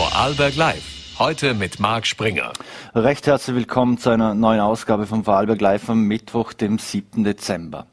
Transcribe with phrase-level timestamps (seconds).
[0.00, 1.18] Vorarlberg Live.
[1.18, 2.54] Heute mit Marc Springer.
[2.94, 7.22] Recht herzlich willkommen zu einer neuen Ausgabe von Vorarlberg Live am Mittwoch, dem 7.
[7.22, 7.84] Dezember.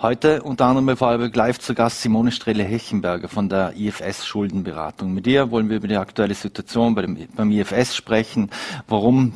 [0.00, 5.14] Heute unter anderem bei Vorarlberg Live zu Gast Simone Strehle-Hechenberger von der IFS Schuldenberatung.
[5.14, 8.50] Mit ihr wollen wir über die aktuelle Situation beim IFS sprechen,
[8.88, 9.32] warum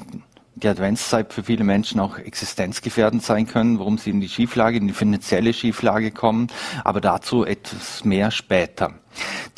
[0.57, 4.89] die Adventszeit für viele Menschen auch existenzgefährdend sein können, warum sie in die Schieflage, in
[4.89, 6.49] die finanzielle Schieflage kommen,
[6.83, 8.95] aber dazu etwas mehr später.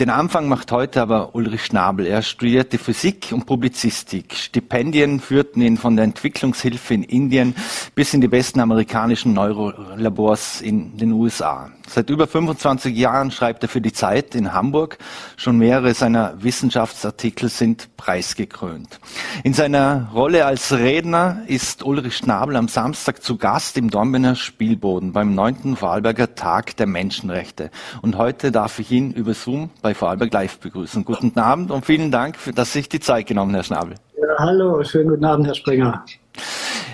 [0.00, 2.07] Den Anfang macht heute aber Ulrich Schnabel.
[2.07, 4.34] Er studierte Physik und Publizistik.
[4.34, 7.55] Stipendien führten ihn von der Entwicklungshilfe in Indien
[7.95, 11.70] bis in die besten amerikanischen Neurolabors in den USA.
[11.87, 14.98] Seit über 25 Jahren schreibt er für die Zeit in Hamburg.
[15.37, 18.98] Schon mehrere seiner Wissenschaftsartikel sind preisgekrönt.
[19.45, 25.12] In seiner Rolle als Redner ist Ulrich Schnabel am Samstag zu Gast im Dornbirner Spielboden
[25.12, 25.77] beim 9.
[25.77, 27.71] Vorarlberger Tag der Menschenrechte.
[28.01, 31.05] Und heute darf ich ihn über Zoom bei Vorarlberg Live begrüßen.
[31.05, 33.95] Guten Abend und vielen Dank, dass Sie sich die Zeit genommen, Herr Schnabel.
[34.16, 36.04] Ja, hallo, schönen guten Abend, Herr Springer.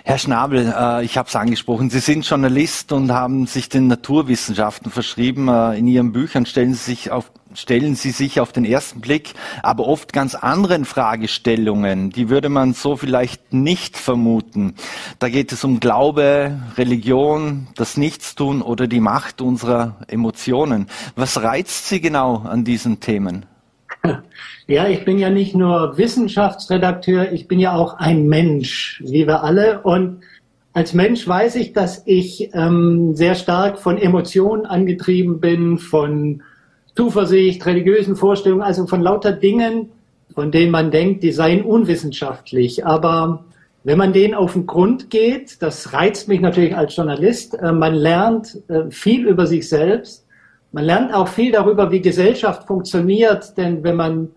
[0.04, 4.90] Herr Schnabel, äh, ich habe es angesprochen, Sie sind Journalist und haben sich den Naturwissenschaften
[4.90, 5.48] verschrieben.
[5.48, 9.34] Äh, in Ihren Büchern stellen Sie sich auf stellen Sie sich auf den ersten Blick
[9.62, 12.10] aber oft ganz anderen Fragestellungen.
[12.10, 14.74] Die würde man so vielleicht nicht vermuten.
[15.18, 20.88] Da geht es um Glaube, Religion, das Nichtstun oder die Macht unserer Emotionen.
[21.16, 23.46] Was reizt Sie genau an diesen Themen?
[24.70, 29.42] Ja, ich bin ja nicht nur Wissenschaftsredakteur, ich bin ja auch ein Mensch, wie wir
[29.42, 29.80] alle.
[29.80, 30.20] Und
[30.74, 36.42] als Mensch weiß ich, dass ich ähm, sehr stark von Emotionen angetrieben bin, von
[36.94, 39.88] Zuversicht, religiösen Vorstellungen, also von lauter Dingen,
[40.34, 42.84] von denen man denkt, die seien unwissenschaftlich.
[42.84, 43.46] Aber
[43.84, 47.94] wenn man denen auf den Grund geht, das reizt mich natürlich als Journalist, äh, man
[47.94, 50.26] lernt äh, viel über sich selbst.
[50.72, 54.28] Man lernt auch viel darüber, wie Gesellschaft funktioniert, denn wenn man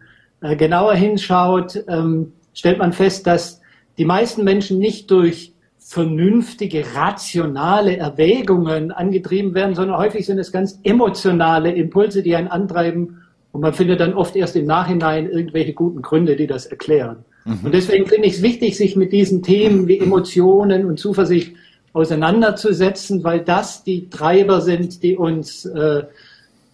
[0.41, 3.61] äh, genauer hinschaut, ähm, stellt man fest, dass
[3.97, 10.79] die meisten Menschen nicht durch vernünftige, rationale Erwägungen angetrieben werden, sondern häufig sind es ganz
[10.83, 13.21] emotionale Impulse, die einen antreiben.
[13.51, 17.25] Und man findet dann oft erst im Nachhinein irgendwelche guten Gründe, die das erklären.
[17.43, 17.59] Mhm.
[17.65, 21.55] Und deswegen finde ich es wichtig, sich mit diesen Themen wie Emotionen und Zuversicht
[21.93, 26.03] auseinanderzusetzen, weil das die Treiber sind, die uns äh,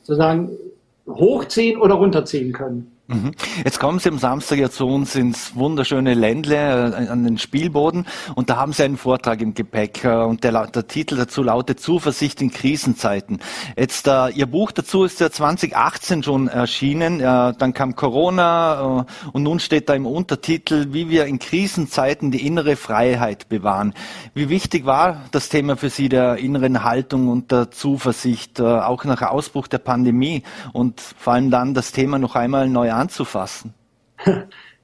[0.07, 0.57] sozusagen
[1.05, 2.96] hochziehen oder runterziehen können.
[3.09, 3.31] Mhm.
[3.63, 8.05] Jetzt kommen Sie am Samstag ja zu uns ins wunderschöne Ländle äh, an den Spielboden
[8.35, 11.79] und da haben Sie einen Vortrag im Gepäck äh, und der, der Titel dazu lautet
[11.79, 13.39] Zuversicht in Krisenzeiten.
[13.77, 19.05] Jetzt uh, Ihr Buch dazu ist ja 2018 schon erschienen, uh, dann kam Corona uh,
[19.31, 23.93] und nun steht da im Untertitel, wie wir in Krisenzeiten die innere Freiheit bewahren.
[24.33, 29.21] Wie wichtig war das Thema für Sie der inneren Haltung und der Zuversicht, auch nach
[29.21, 30.43] Ausbruch der Pandemie
[30.73, 33.73] und vor allem dann das Thema noch einmal neu anzufassen?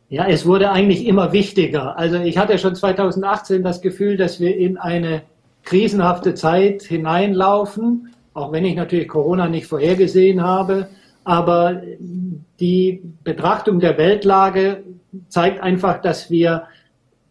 [0.10, 1.98] Ja, es wurde eigentlich immer wichtiger.
[1.98, 5.24] Also ich hatte schon 2018 das Gefühl, dass wir in eine
[5.64, 10.90] krisenhafte Zeit hineinlaufen, auch wenn ich natürlich Corona nicht vorhergesehen habe.
[11.24, 11.82] Aber
[12.60, 14.84] die Betrachtung der Weltlage
[15.30, 16.68] zeigt einfach, dass wir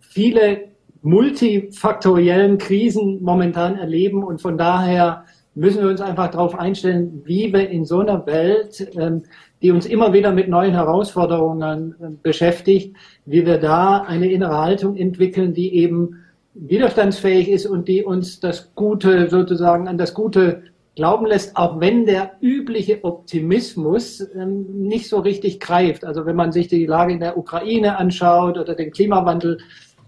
[0.00, 0.72] viele
[1.03, 7.69] multifaktoriellen Krisen momentan erleben und von daher müssen wir uns einfach darauf einstellen, wie wir
[7.69, 9.22] in so einer Welt ähm,
[9.62, 14.97] die uns immer wieder mit neuen Herausforderungen äh, beschäftigt, wie wir da eine innere Haltung
[14.97, 16.17] entwickeln, die eben
[16.55, 20.65] widerstandsfähig ist und die uns das Gute sozusagen an das Gute
[20.95, 26.05] glauben lässt, auch wenn der übliche Optimismus ähm, nicht so richtig greift.
[26.05, 29.59] Also wenn man sich die Lage in der Ukraine anschaut oder den Klimawandel,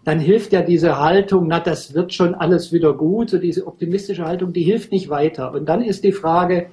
[0.04, 4.26] dann hilft ja diese Haltung, na, das wird schon alles wieder gut, so diese optimistische
[4.26, 5.52] Haltung, die hilft nicht weiter.
[5.52, 6.66] Und dann ist die Frage,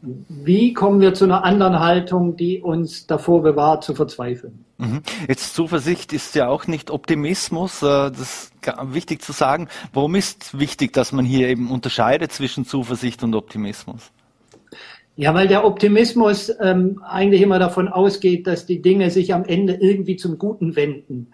[0.00, 4.64] wie kommen wir zu einer anderen Haltung, die uns davor bewahrt, zu verzweifeln?
[4.78, 5.02] Mhm.
[5.26, 7.82] Jetzt Zuversicht ist ja auch nicht Optimismus.
[7.82, 8.52] Äh, das ist
[8.82, 9.68] wichtig zu sagen.
[9.92, 14.10] Warum ist wichtig, dass man hier eben unterscheidet zwischen Zuversicht und Optimismus?
[15.16, 19.74] Ja, weil der Optimismus ähm, eigentlich immer davon ausgeht, dass die Dinge sich am Ende
[19.74, 21.28] irgendwie zum Guten wenden.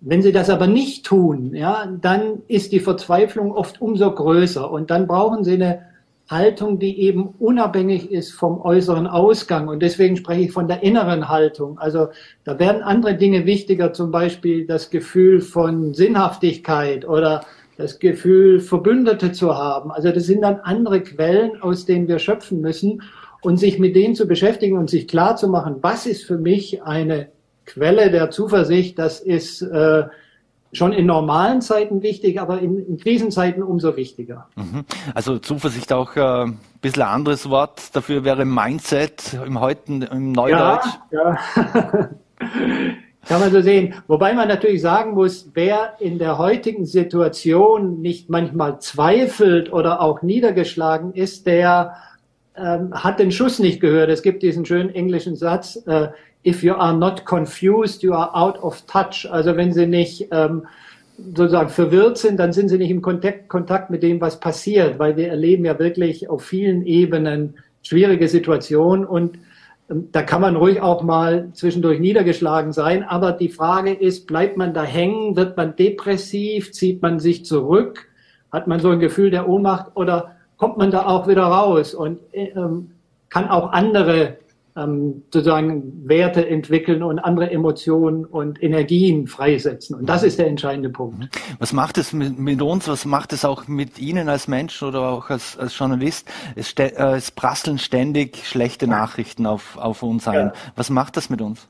[0.00, 4.90] Wenn sie das aber nicht tun, ja, dann ist die Verzweiflung oft umso größer und
[4.90, 5.87] dann brauchen sie eine
[6.28, 9.68] Haltung, die eben unabhängig ist vom äußeren Ausgang.
[9.68, 11.78] Und deswegen spreche ich von der inneren Haltung.
[11.78, 12.08] Also
[12.44, 17.44] da werden andere Dinge wichtiger, zum Beispiel das Gefühl von Sinnhaftigkeit oder
[17.78, 19.90] das Gefühl, Verbündete zu haben.
[19.90, 23.02] Also das sind dann andere Quellen, aus denen wir schöpfen müssen.
[23.40, 26.82] Und sich mit denen zu beschäftigen und sich klar zu machen, was ist für mich
[26.82, 27.28] eine
[27.66, 30.04] Quelle der Zuversicht, das ist äh,
[30.72, 34.48] schon in normalen Zeiten wichtig, aber in, in Krisenzeiten umso wichtiger.
[34.56, 34.84] Mhm.
[35.14, 40.32] Also Zuversicht auch äh, ein bisschen ein anderes Wort dafür wäre Mindset im heutigen im
[40.32, 40.86] Neudeutsch.
[41.10, 42.10] Ja, ja.
[43.26, 43.94] Kann man so sehen.
[44.06, 50.22] Wobei man natürlich sagen muss, wer in der heutigen Situation nicht manchmal zweifelt oder auch
[50.22, 51.94] niedergeschlagen ist, der
[52.56, 54.08] ähm, hat den Schuss nicht gehört.
[54.08, 56.08] Es gibt diesen schönen englischen Satz, äh,
[56.44, 59.26] if you are not confused, you are out of touch.
[59.30, 60.66] Also wenn Sie nicht ähm,
[61.34, 65.16] sozusagen verwirrt sind, dann sind Sie nicht im Kontakt, Kontakt mit dem, was passiert, weil
[65.16, 69.38] wir erleben ja wirklich auf vielen Ebenen schwierige Situationen und
[69.90, 73.02] ähm, da kann man ruhig auch mal zwischendurch niedergeschlagen sein.
[73.02, 75.36] Aber die Frage ist, bleibt man da hängen?
[75.36, 76.72] Wird man depressiv?
[76.72, 78.06] Zieht man sich zurück?
[78.52, 79.92] Hat man so ein Gefühl der Ohnmacht?
[79.94, 82.90] Oder kommt man da auch wieder raus und ähm,
[83.28, 84.38] kann auch andere
[84.78, 89.96] ähm, sozusagen Werte entwickeln und andere Emotionen und Energien freisetzen.
[89.96, 91.18] Und das ist der entscheidende Punkt.
[91.18, 91.28] Mhm.
[91.58, 92.88] Was macht es mit, mit uns?
[92.88, 96.28] Was macht es auch mit Ihnen als Mensch oder auch als, als Journalist?
[96.54, 100.34] Es, äh, es prasseln ständig schlechte Nachrichten auf, auf uns ein.
[100.34, 100.52] Ja.
[100.76, 101.68] Was macht das mit uns?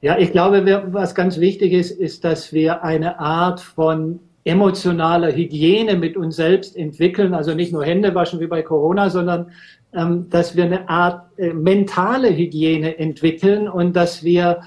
[0.00, 5.32] Ja, ich glaube, wir, was ganz wichtig ist, ist, dass wir eine Art von emotionaler
[5.34, 7.34] Hygiene mit uns selbst entwickeln.
[7.34, 9.50] Also nicht nur Hände waschen wie bei Corona, sondern
[9.92, 14.60] dass wir eine Art äh, mentale Hygiene entwickeln und dass wir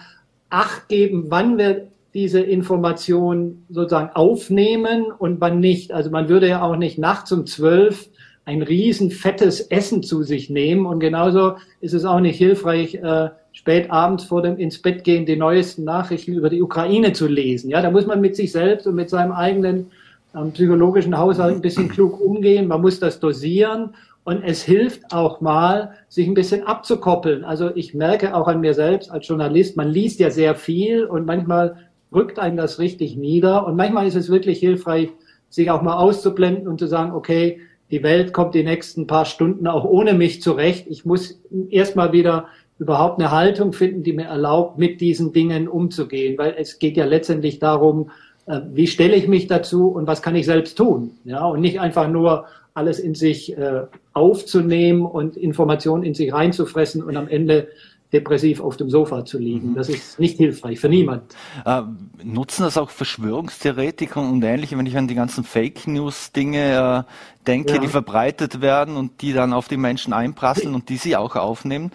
[0.52, 5.94] Acht geben, wann wir diese Information sozusagen aufnehmen und wann nicht.
[5.94, 8.10] Also man würde ja auch nicht nachts um zwölf
[8.44, 13.30] ein riesen fettes Essen zu sich nehmen und genauso ist es auch nicht hilfreich, äh,
[13.54, 17.70] spät abends vor dem ins Bett gehen die neuesten Nachrichten über die Ukraine zu lesen.
[17.70, 19.92] Ja, da muss man mit sich selbst und mit seinem eigenen
[20.36, 22.68] ähm, psychologischen Haushalt ein bisschen klug umgehen.
[22.68, 23.92] Man muss das dosieren
[24.24, 27.44] und es hilft auch mal, sich ein bisschen abzukoppeln.
[27.44, 31.26] Also ich merke auch an mir selbst als Journalist, man liest ja sehr viel und
[31.26, 31.78] manchmal
[32.14, 33.66] rückt einem das richtig nieder.
[33.66, 35.10] Und manchmal ist es wirklich hilfreich,
[35.50, 37.60] sich auch mal auszublenden und zu sagen, okay,
[37.90, 40.86] die Welt kommt die nächsten paar Stunden auch ohne mich zurecht.
[40.88, 42.48] Ich muss erstmal wieder
[42.80, 47.06] überhaupt eine Haltung finden, die mir erlaubt, mit diesen Dingen umzugehen, weil es geht ja
[47.06, 48.10] letztendlich darum,
[48.48, 51.80] äh, wie stelle ich mich dazu und was kann ich selbst tun, ja, und nicht
[51.80, 53.84] einfach nur alles in sich äh,
[54.14, 57.68] aufzunehmen und Informationen in sich reinzufressen und am Ende
[58.14, 59.72] depressiv auf dem Sofa zu liegen.
[59.72, 59.76] Mhm.
[59.76, 61.24] Das ist nicht hilfreich für niemand.
[61.66, 61.82] Äh,
[62.24, 67.48] nutzen das auch Verschwörungstheoretiker und ähnliche, wenn ich an die ganzen Fake News Dinge äh,
[67.48, 67.80] denke, ja.
[67.80, 71.92] die verbreitet werden und die dann auf die Menschen einprasseln und die sie auch aufnehmen?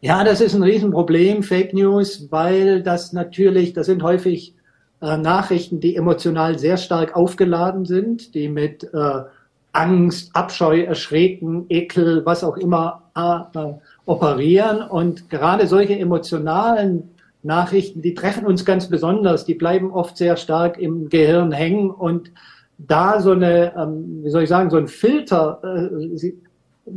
[0.00, 4.54] Ja, das ist ein Riesenproblem, Fake News, weil das natürlich, das sind häufig
[5.00, 9.22] äh, Nachrichten, die emotional sehr stark aufgeladen sind, die mit äh,
[9.74, 13.74] Angst, Abscheu, Erschrecken, Ekel, was auch immer äh,
[14.06, 14.82] operieren.
[14.88, 17.10] Und gerade solche emotionalen
[17.42, 22.32] Nachrichten, die treffen uns ganz besonders, die bleiben oft sehr stark im Gehirn hängen und
[22.78, 26.32] da so eine, ähm, wie soll ich sagen, so ein Filter äh,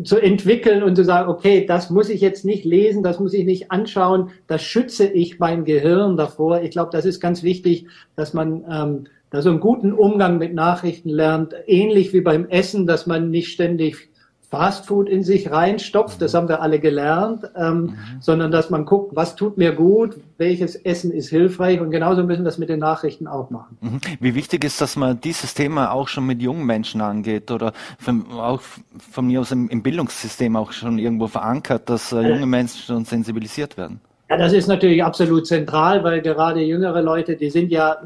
[0.03, 3.45] zu entwickeln und zu sagen, okay, das muss ich jetzt nicht lesen, das muss ich
[3.45, 6.61] nicht anschauen, das schütze ich mein Gehirn davor.
[6.61, 10.53] Ich glaube, das ist ganz wichtig, dass man ähm, da so einen guten Umgang mit
[10.53, 14.09] Nachrichten lernt, ähnlich wie beim Essen, dass man nicht ständig
[14.49, 17.97] Fastfood in sich reinstopft, das haben wir alle gelernt, ähm, mhm.
[18.21, 22.43] sondern dass man guckt, was tut mir gut, welches Essen ist hilfreich und genauso müssen
[22.43, 23.77] wir das mit den Nachrichten auch machen.
[23.81, 23.99] Mhm.
[24.21, 28.25] Wie wichtig ist, dass man dieses Thema auch schon mit jungen Menschen angeht oder von,
[28.31, 28.61] auch
[28.97, 33.03] von mir aus im, im, Bildungssystem auch schon irgendwo verankert, dass äh, junge Menschen schon
[33.03, 33.99] sensibilisiert werden?
[34.29, 37.97] Ja, das ist natürlich absolut zentral, weil gerade jüngere Leute, die sind ja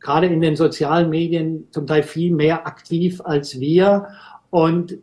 [0.00, 4.08] gerade in den sozialen Medien zum Teil viel mehr aktiv als wir
[4.50, 4.98] und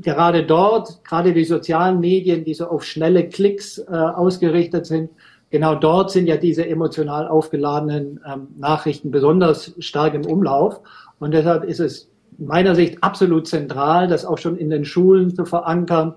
[0.00, 5.10] gerade dort, gerade die sozialen Medien, die so auf schnelle Klicks äh, ausgerichtet sind,
[5.50, 10.80] genau dort sind ja diese emotional aufgeladenen ähm, Nachrichten besonders stark im Umlauf.
[11.18, 15.44] Und deshalb ist es meiner Sicht absolut zentral, das auch schon in den Schulen zu
[15.44, 16.14] verankern,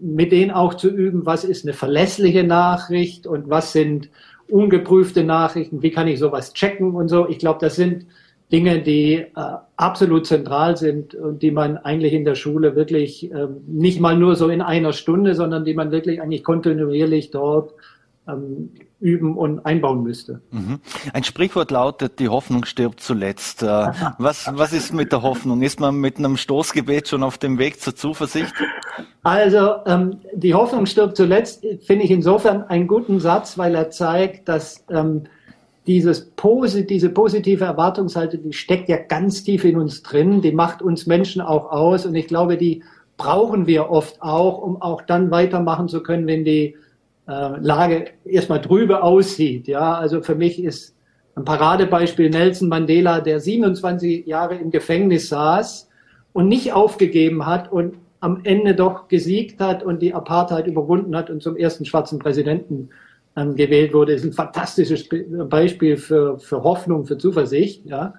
[0.00, 4.10] mit denen auch zu üben, was ist eine verlässliche Nachricht und was sind
[4.50, 7.28] ungeprüfte Nachrichten, wie kann ich sowas checken und so.
[7.28, 8.06] Ich glaube, das sind
[8.50, 9.26] Dinge, die äh,
[9.76, 14.36] absolut zentral sind und die man eigentlich in der Schule wirklich äh, nicht mal nur
[14.36, 17.74] so in einer Stunde, sondern die man wirklich eigentlich kontinuierlich dort
[18.26, 20.40] ähm, üben und einbauen müsste.
[20.50, 20.80] Mhm.
[21.12, 23.62] Ein Sprichwort lautet, die Hoffnung stirbt zuletzt.
[23.62, 23.66] Äh,
[24.18, 25.62] was, was ist mit der Hoffnung?
[25.62, 28.54] Ist man mit einem Stoßgebet schon auf dem Weg zur Zuversicht?
[29.22, 34.48] Also ähm, die Hoffnung stirbt zuletzt finde ich insofern einen guten Satz, weil er zeigt,
[34.48, 35.24] dass ähm,
[35.86, 40.82] dieses Posit diese positive Erwartungshaltung, die steckt ja ganz tief in uns drin, die macht
[40.82, 42.82] uns Menschen auch aus und ich glaube, die
[43.16, 46.76] brauchen wir oft auch, um auch dann weitermachen zu können, wenn die
[47.32, 49.68] Lage erstmal trübe aussieht.
[49.68, 50.96] Ja, also für mich ist
[51.34, 55.88] ein Paradebeispiel Nelson Mandela, der 27 Jahre im Gefängnis saß
[56.32, 61.30] und nicht aufgegeben hat und am Ende doch gesiegt hat und die Apartheid überwunden hat
[61.30, 62.88] und zum ersten schwarzen Präsidenten
[63.36, 65.08] ähm, gewählt wurde, ist ein fantastisches
[65.48, 67.86] Beispiel für, für Hoffnung, für Zuversicht.
[67.86, 68.14] Ja.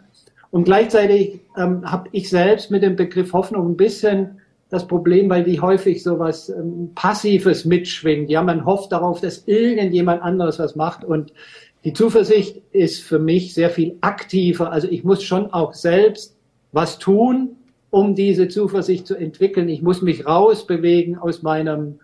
[0.51, 5.43] Und gleichzeitig ähm, habe ich selbst mit dem Begriff Hoffnung ein bisschen das Problem, weil
[5.43, 8.29] die häufig so was ähm, Passives mitschwingt.
[8.29, 11.33] Ja, man hofft darauf, dass irgendjemand anderes was macht und
[11.85, 14.71] die Zuversicht ist für mich sehr viel aktiver.
[14.71, 16.35] Also ich muss schon auch selbst
[16.71, 17.55] was tun,
[17.89, 19.69] um diese Zuversicht zu entwickeln.
[19.69, 21.99] Ich muss mich rausbewegen aus meinem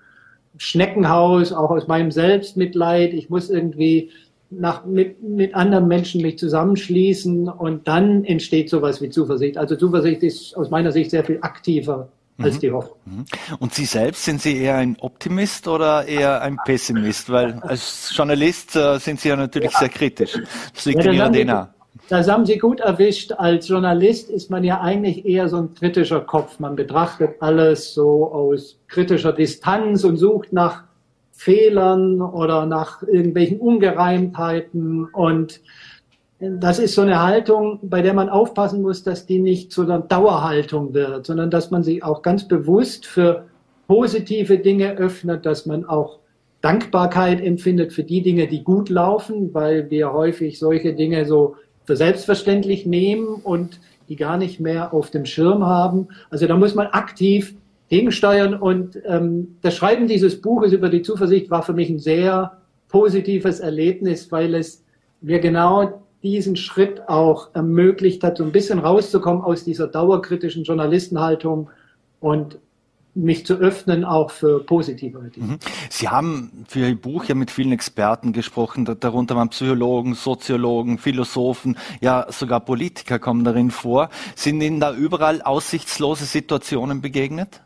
[0.58, 3.14] Schneckenhaus, auch aus meinem Selbstmitleid.
[3.14, 4.12] Ich muss irgendwie
[4.50, 9.58] nach, mit, mit anderen Menschen mich zusammenschließen und dann entsteht sowas wie Zuversicht.
[9.58, 12.08] Also Zuversicht ist aus meiner Sicht sehr viel aktiver
[12.38, 12.60] als mhm.
[12.60, 12.98] die Hoffnung.
[13.06, 13.26] Mhm.
[13.60, 17.30] Und Sie selbst, sind Sie eher ein Optimist oder eher ein Pessimist?
[17.30, 19.80] Weil als Journalist äh, sind Sie ja natürlich ja.
[19.80, 20.38] sehr kritisch.
[20.74, 21.74] Das liegt ja, in Ihrer DNA.
[22.10, 23.32] Das haben Sie gut erwischt.
[23.32, 26.60] Als Journalist ist man ja eigentlich eher so ein kritischer Kopf.
[26.60, 30.84] Man betrachtet alles so aus kritischer Distanz und sucht nach
[31.32, 35.62] Fehlern oder nach irgendwelchen Ungereimtheiten und
[36.40, 40.00] das ist so eine Haltung, bei der man aufpassen muss, dass die nicht zu einer
[40.00, 43.46] Dauerhaltung wird, sondern dass man sich auch ganz bewusst für
[43.88, 46.20] positive Dinge öffnet, dass man auch
[46.62, 51.96] Dankbarkeit empfindet für die Dinge, die gut laufen, weil wir häufig solche Dinge so für
[51.96, 56.08] selbstverständlich nehmen und die gar nicht mehr auf dem Schirm haben.
[56.30, 57.56] Also da muss man aktiv
[57.90, 62.58] gegensteuern und ähm, das Schreiben dieses Buches über die Zuversicht war für mich ein sehr
[62.90, 64.84] positives Erlebnis, weil es
[65.22, 71.70] mir genau diesen Schritt auch ermöglicht hat, so ein bisschen rauszukommen aus dieser dauerkritischen Journalistenhaltung
[72.20, 72.58] und
[73.16, 75.54] mich zu öffnen auch für positive Dinge.
[75.54, 75.60] Mhm.
[75.90, 81.78] Sie haben für Ihr Buch ja mit vielen Experten gesprochen, darunter waren Psychologen, Soziologen, Philosophen,
[82.02, 84.10] ja sogar Politiker kommen darin vor.
[84.36, 87.62] Sind Ihnen da überall aussichtslose Situationen begegnet?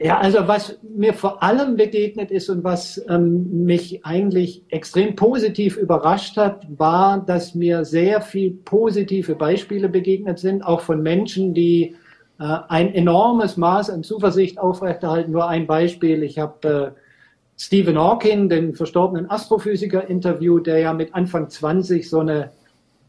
[0.00, 5.76] Ja, also was mir vor allem begegnet ist und was ähm, mich eigentlich extrem positiv
[5.76, 11.96] überrascht hat, war, dass mir sehr viel positive Beispiele begegnet sind, auch von Menschen, die
[12.38, 15.32] äh, ein enormes Maß an Zuversicht aufrechterhalten.
[15.32, 17.00] Nur ein Beispiel, ich habe äh,
[17.56, 22.52] Stephen Hawking, den verstorbenen Astrophysiker, interviewt, der ja mit Anfang 20 so eine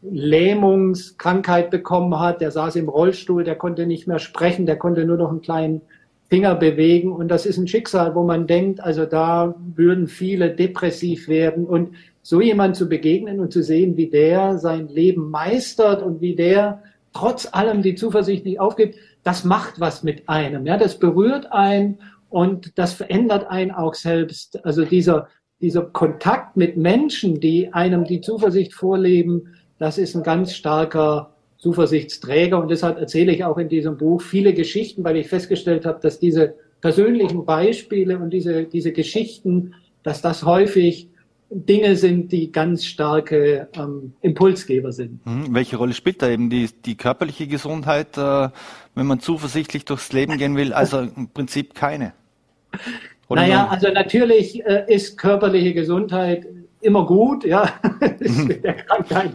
[0.02, 2.40] Lähmungskrankheit bekommen hat.
[2.40, 5.82] Der saß im Rollstuhl, der konnte nicht mehr sprechen, der konnte nur noch einen kleinen
[6.30, 7.12] Finger bewegen.
[7.12, 11.66] Und das ist ein Schicksal, wo man denkt, also da würden viele depressiv werden.
[11.66, 11.90] Und
[12.22, 16.82] so jemand zu begegnen und zu sehen, wie der sein Leben meistert und wie der
[17.12, 20.66] trotz allem die Zuversicht nicht aufgibt, das macht was mit einem.
[20.66, 24.64] Ja, das berührt einen und das verändert einen auch selbst.
[24.64, 25.26] Also dieser,
[25.60, 32.60] dieser Kontakt mit Menschen, die einem die Zuversicht vorleben, das ist ein ganz starker Zuversichtsträger.
[32.60, 36.18] Und deshalb erzähle ich auch in diesem Buch viele Geschichten, weil ich festgestellt habe, dass
[36.18, 41.08] diese persönlichen Beispiele und diese, diese Geschichten, dass das häufig
[41.50, 45.24] Dinge sind, die ganz starke ähm, Impulsgeber sind.
[45.26, 45.52] Mhm.
[45.54, 48.48] Welche Rolle spielt da eben die, die körperliche Gesundheit, äh,
[48.94, 50.72] wenn man zuversichtlich durchs Leben gehen will?
[50.72, 52.14] Also im Prinzip keine.
[53.28, 56.46] Oder naja, also natürlich äh, ist körperliche Gesundheit
[56.80, 57.68] immer gut, ja,
[58.20, 59.32] mit der Krankheit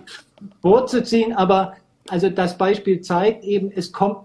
[0.61, 1.75] vorzuziehen, aber
[2.09, 4.17] also das Beispiel zeigt eben, es kommt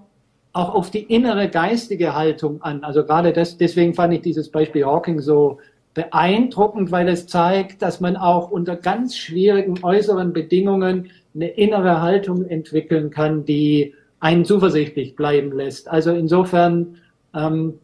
[0.52, 2.82] auch auf die innere geistige Haltung an.
[2.82, 5.58] Also gerade das, deswegen fand ich dieses Beispiel Hawking so
[5.94, 12.46] beeindruckend, weil es zeigt, dass man auch unter ganz schwierigen äußeren Bedingungen eine innere Haltung
[12.46, 15.88] entwickeln kann, die einen zuversichtlich bleiben lässt.
[15.88, 16.96] Also insofern,
[17.34, 17.78] ähm,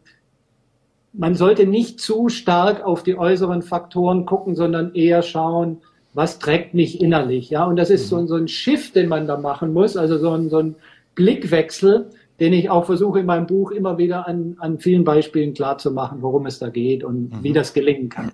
[1.13, 5.81] man sollte nicht zu stark auf die äußeren Faktoren gucken, sondern eher schauen,
[6.17, 7.63] was trägt mich innerlich, ja.
[7.65, 8.27] Und das ist so, mhm.
[8.27, 10.75] so ein Shift, den man da machen muss, also so ein, so ein
[11.13, 12.09] Blickwechsel,
[12.39, 16.47] den ich auch versuche in meinem Buch immer wieder an, an vielen Beispielen klarzumachen, worum
[16.47, 17.43] es da geht und mhm.
[17.43, 18.31] wie das gelingen kann.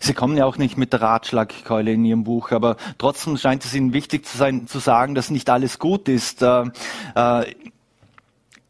[0.00, 3.74] Sie kommen ja auch nicht mit der Ratschlagkeule in Ihrem Buch, aber trotzdem scheint es
[3.74, 6.40] Ihnen wichtig zu sein, zu sagen, dass nicht alles gut ist.
[6.40, 6.66] Äh,
[7.16, 7.46] äh,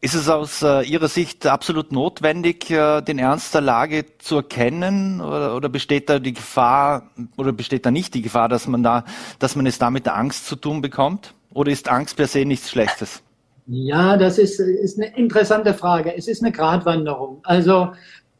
[0.05, 5.19] ist es aus äh, Ihrer Sicht absolut notwendig, äh, den Ernst der Lage zu erkennen,
[5.19, 9.03] oder, oder, besteht da die Gefahr, oder besteht da nicht die Gefahr, dass man da,
[9.39, 11.33] dass man es da mit der Angst zu tun bekommt?
[11.55, 13.23] Oder ist Angst per se nichts Schlechtes?
[13.65, 16.15] Ja, das ist, ist eine interessante Frage.
[16.15, 17.39] Es ist eine Gratwanderung.
[17.41, 17.93] Also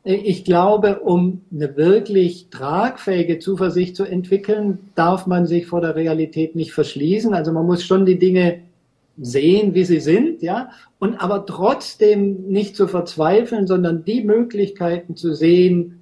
[0.04, 6.56] ich glaube, um eine wirklich tragfähige Zuversicht zu entwickeln, darf man sich vor der Realität
[6.56, 7.34] nicht verschließen.
[7.34, 8.60] Also man muss schon die Dinge
[9.18, 10.70] sehen, wie sie sind, ja,
[11.00, 16.02] und aber trotzdem nicht zu verzweifeln, sondern die Möglichkeiten zu sehen,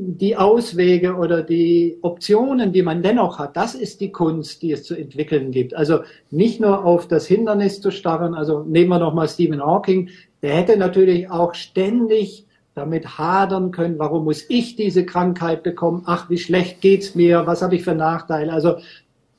[0.00, 4.84] die Auswege oder die Optionen, die man dennoch hat, das ist die Kunst, die es
[4.84, 5.74] zu entwickeln gibt.
[5.74, 6.00] Also
[6.30, 10.10] nicht nur auf das Hindernis zu starren, also nehmen wir nochmal Stephen Hawking,
[10.42, 12.46] der hätte natürlich auch ständig
[12.76, 17.60] damit hadern können, warum muss ich diese Krankheit bekommen, ach, wie schlecht geht's mir, was
[17.60, 18.52] habe ich für Nachteile.
[18.52, 18.76] Also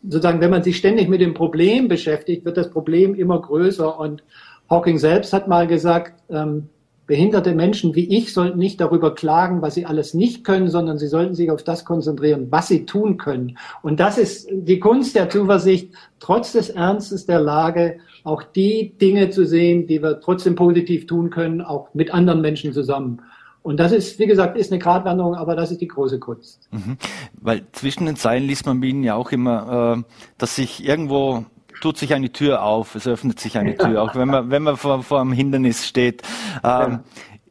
[0.04, 4.00] sozusagen, wenn man sich ständig mit dem Problem beschäftigt, wird das Problem immer größer.
[4.00, 4.24] Und
[4.70, 6.70] Hawking selbst hat mal gesagt, ähm,
[7.10, 11.08] behinderte Menschen wie ich sollten nicht darüber klagen, was sie alles nicht können, sondern sie
[11.08, 13.58] sollten sich auf das konzentrieren, was sie tun können.
[13.82, 19.32] Und das ist die Kunst der Zuversicht, trotz des Ernstes der Lage auch die Dinge
[19.32, 23.24] zu sehen, die wir trotzdem positiv tun können, auch mit anderen Menschen zusammen.
[23.70, 26.68] Und das ist, wie gesagt, ist eine Gratwanderung, aber das ist die große Kunst.
[26.72, 26.98] Mhm.
[27.34, 31.46] Weil zwischen den Zeilen liest man Ihnen ja auch immer, äh, dass sich irgendwo
[31.80, 34.76] tut sich eine Tür auf, es öffnet sich eine Tür, auch wenn man, wenn man
[34.76, 36.24] vor, vor einem Hindernis steht.
[36.64, 37.02] Ähm,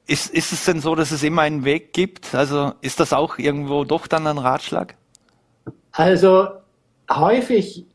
[0.09, 2.35] ist, ist es denn so, dass es immer einen Weg gibt?
[2.35, 4.97] Also ist das auch irgendwo doch dann ein Ratschlag?
[5.93, 6.49] Also
[7.09, 7.87] häufig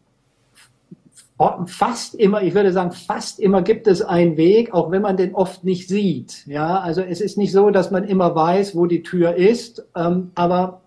[1.65, 5.35] fast immer, ich würde sagen, fast immer gibt es einen Weg, auch wenn man den
[5.35, 6.45] oft nicht sieht.
[6.47, 10.31] Ja, also es ist nicht so, dass man immer weiß, wo die Tür ist, ähm,
[10.35, 10.81] aber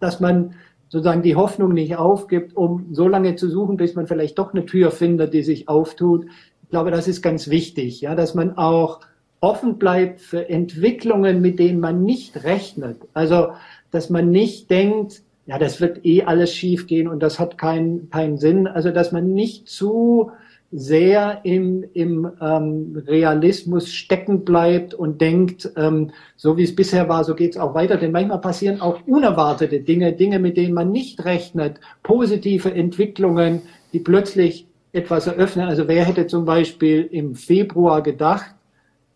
[0.00, 0.54] dass man
[0.88, 4.64] sozusagen die Hoffnung nicht aufgibt, um so lange zu suchen, bis man vielleicht doch eine
[4.64, 6.26] Tür findet, die sich auftut.
[6.62, 9.00] Ich glaube, das ist ganz wichtig, ja, dass man auch
[9.40, 12.98] offen bleibt für Entwicklungen, mit denen man nicht rechnet.
[13.12, 13.48] Also,
[13.90, 18.38] dass man nicht denkt, ja, das wird eh alles schiefgehen und das hat keinen keinen
[18.38, 18.66] Sinn.
[18.66, 20.30] Also, dass man nicht zu
[20.76, 27.22] sehr im, im ähm, Realismus stecken bleibt und denkt, ähm, so wie es bisher war,
[27.22, 27.96] so geht es auch weiter.
[27.96, 34.00] Denn manchmal passieren auch unerwartete Dinge, Dinge, mit denen man nicht rechnet, positive Entwicklungen, die
[34.00, 35.68] plötzlich etwas eröffnen.
[35.68, 38.54] Also wer hätte zum Beispiel im Februar gedacht,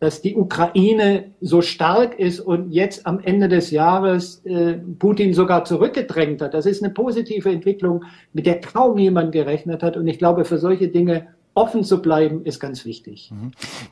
[0.01, 5.65] dass die Ukraine so stark ist und jetzt am Ende des Jahres äh, Putin sogar
[5.65, 6.55] zurückgedrängt hat.
[6.55, 9.97] Das ist eine positive Entwicklung, mit der kaum jemand gerechnet hat.
[9.97, 13.33] Und ich glaube, für solche Dinge offen zu bleiben, ist ganz wichtig.
[13.33, 13.51] Mhm.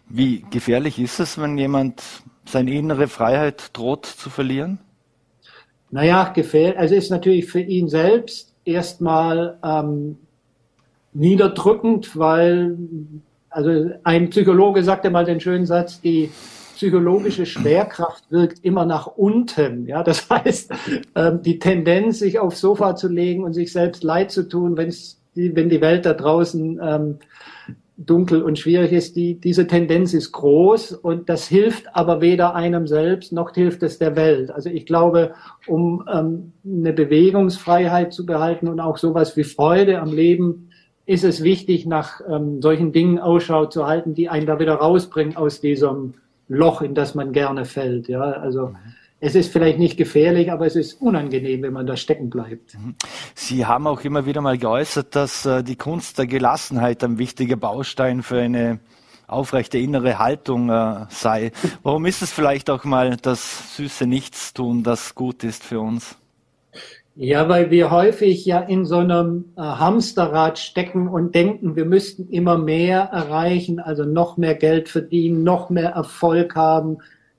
[0.08, 2.02] Wie gefährlich ist es, wenn jemand
[2.44, 4.78] seine innere Freiheit droht zu verlieren?
[5.90, 10.18] Naja, gefährlich, also ist natürlich für ihn selbst erstmal ähm,
[11.12, 12.76] niederdrückend, weil
[13.56, 16.30] also ein Psychologe sagte mal den schönen Satz, die
[16.75, 19.86] psychologische Schwerkraft wirkt immer nach unten.
[19.86, 20.73] Ja, das heißt,
[21.14, 25.23] ähm, die Tendenz, sich aufs Sofa zu legen und sich selbst leid zu tun, wenn's,
[25.34, 27.19] wenn die Welt da draußen ähm,
[27.97, 32.86] dunkel und schwierig ist, die, diese Tendenz ist groß und das hilft aber weder einem
[32.86, 34.50] selbst noch hilft es der Welt.
[34.50, 35.32] Also ich glaube,
[35.66, 40.69] um ähm, eine Bewegungsfreiheit zu behalten und auch sowas wie Freude am Leben
[41.06, 45.36] ist es wichtig, nach ähm, solchen Dingen Ausschau zu halten, die einen da wieder rausbringen
[45.36, 46.14] aus diesem
[46.49, 48.08] Loch, in das man gerne fällt.
[48.08, 48.75] Ja, also
[49.21, 52.75] es ist vielleicht nicht gefährlich, aber es ist unangenehm, wenn man da stecken bleibt.
[52.75, 52.97] Mhm.
[53.34, 57.56] Sie haben auch immer wieder mal geäußert, dass äh, die Kunst der Gelassenheit ein wichtiger
[57.56, 58.80] Baustein für eine
[59.28, 61.52] aufrechte innere Haltung äh, sei.
[61.82, 66.16] Warum ist es vielleicht auch mal das süße Nichtstun, das gut ist für uns?
[67.19, 72.29] Ja, weil wir häufig ja in so einem äh, Hamsterrad stecken und denken, wir müssten
[72.29, 76.99] immer mehr erreichen, also noch mehr Geld verdienen, noch mehr Erfolg haben.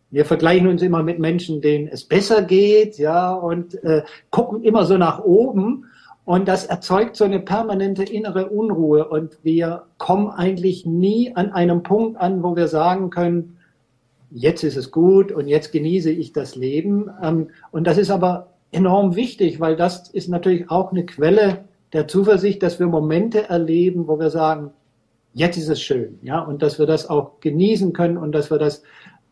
[0.10, 4.86] Wir vergleichen uns immer mit Menschen, denen es besser geht, ja, und äh, gucken immer
[4.86, 5.86] so nach oben.
[6.26, 9.08] Und das erzeugt so eine permanente innere Unruhe.
[9.08, 13.58] Und wir kommen eigentlich nie an einem Punkt an, wo wir sagen können,
[14.32, 17.12] jetzt ist es gut und jetzt genieße ich das Leben.
[17.22, 22.08] Ähm, und das ist aber enorm wichtig, weil das ist natürlich auch eine Quelle der
[22.08, 24.72] Zuversicht, dass wir Momente erleben, wo wir sagen,
[25.34, 28.58] jetzt ist es schön, ja, und dass wir das auch genießen können und dass wir
[28.58, 28.84] das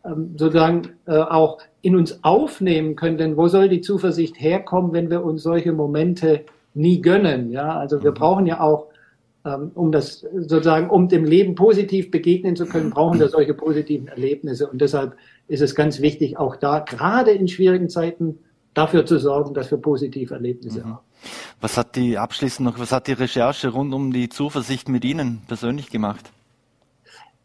[0.04, 3.18] ähm, sozusagen äh, auch in uns aufnehmen können.
[3.18, 7.50] Denn wo soll die Zuversicht herkommen, wenn wir uns solche Momente nie gönnen?
[7.50, 8.16] Ja, also wir mhm.
[8.16, 8.86] brauchen ja auch,
[9.44, 14.08] ähm, um das sozusagen, um dem Leben positiv begegnen zu können, brauchen wir solche positiven
[14.08, 14.68] Erlebnisse.
[14.68, 15.16] Und deshalb
[15.48, 18.38] ist es ganz wichtig, auch da gerade in schwierigen Zeiten
[18.76, 20.84] dafür zu sorgen, dass wir positive Erlebnisse mhm.
[20.84, 20.98] haben.
[21.60, 25.42] Was hat die abschließend noch, was hat die Recherche rund um die Zuversicht mit Ihnen
[25.48, 26.30] persönlich gemacht?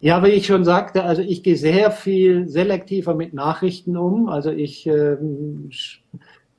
[0.01, 4.29] Ja, wie ich schon sagte, also ich gehe sehr viel selektiver mit Nachrichten um.
[4.29, 5.69] Also ich ähm,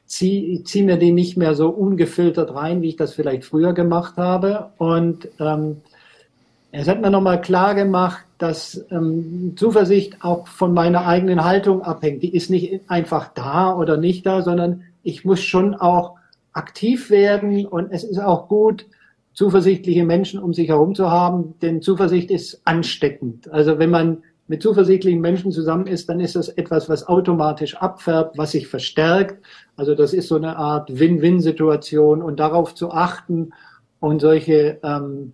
[0.07, 4.17] ziehe zieh mir die nicht mehr so ungefiltert rein, wie ich das vielleicht früher gemacht
[4.17, 4.71] habe.
[4.79, 5.83] Und ähm,
[6.71, 12.25] es hat mir nochmal klar gemacht, dass ähm, Zuversicht auch von meiner eigenen Haltung abhängt.
[12.25, 16.17] Die ist nicht einfach da oder nicht da, sondern ich muss schon auch
[16.53, 18.87] aktiv werden und es ist auch gut,
[19.33, 23.49] zuversichtliche Menschen um sich herum zu haben, denn Zuversicht ist ansteckend.
[23.51, 28.37] Also wenn man mit zuversichtlichen Menschen zusammen ist, dann ist das etwas, was automatisch abfärbt,
[28.37, 29.43] was sich verstärkt.
[29.77, 33.53] Also das ist so eine Art Win-Win-Situation und darauf zu achten
[34.01, 35.33] und solche ähm,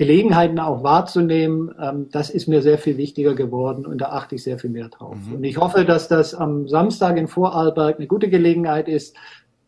[0.00, 4.42] Gelegenheiten auch wahrzunehmen, ähm, das ist mir sehr viel wichtiger geworden und da achte ich
[4.42, 5.14] sehr viel mehr drauf.
[5.14, 5.34] Mhm.
[5.34, 9.14] Und ich hoffe, dass das am Samstag in Vorarlberg eine gute Gelegenheit ist,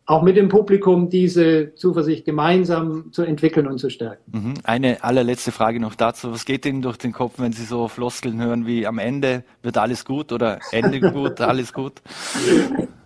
[0.07, 4.23] auch mit dem Publikum diese Zuversicht gemeinsam zu entwickeln und zu stärken.
[4.31, 4.53] Mhm.
[4.63, 6.31] Eine allerletzte Frage noch dazu.
[6.31, 9.77] Was geht Ihnen durch den Kopf, wenn Sie so Floskeln hören wie am Ende wird
[9.77, 12.01] alles gut oder Ende gut, alles gut?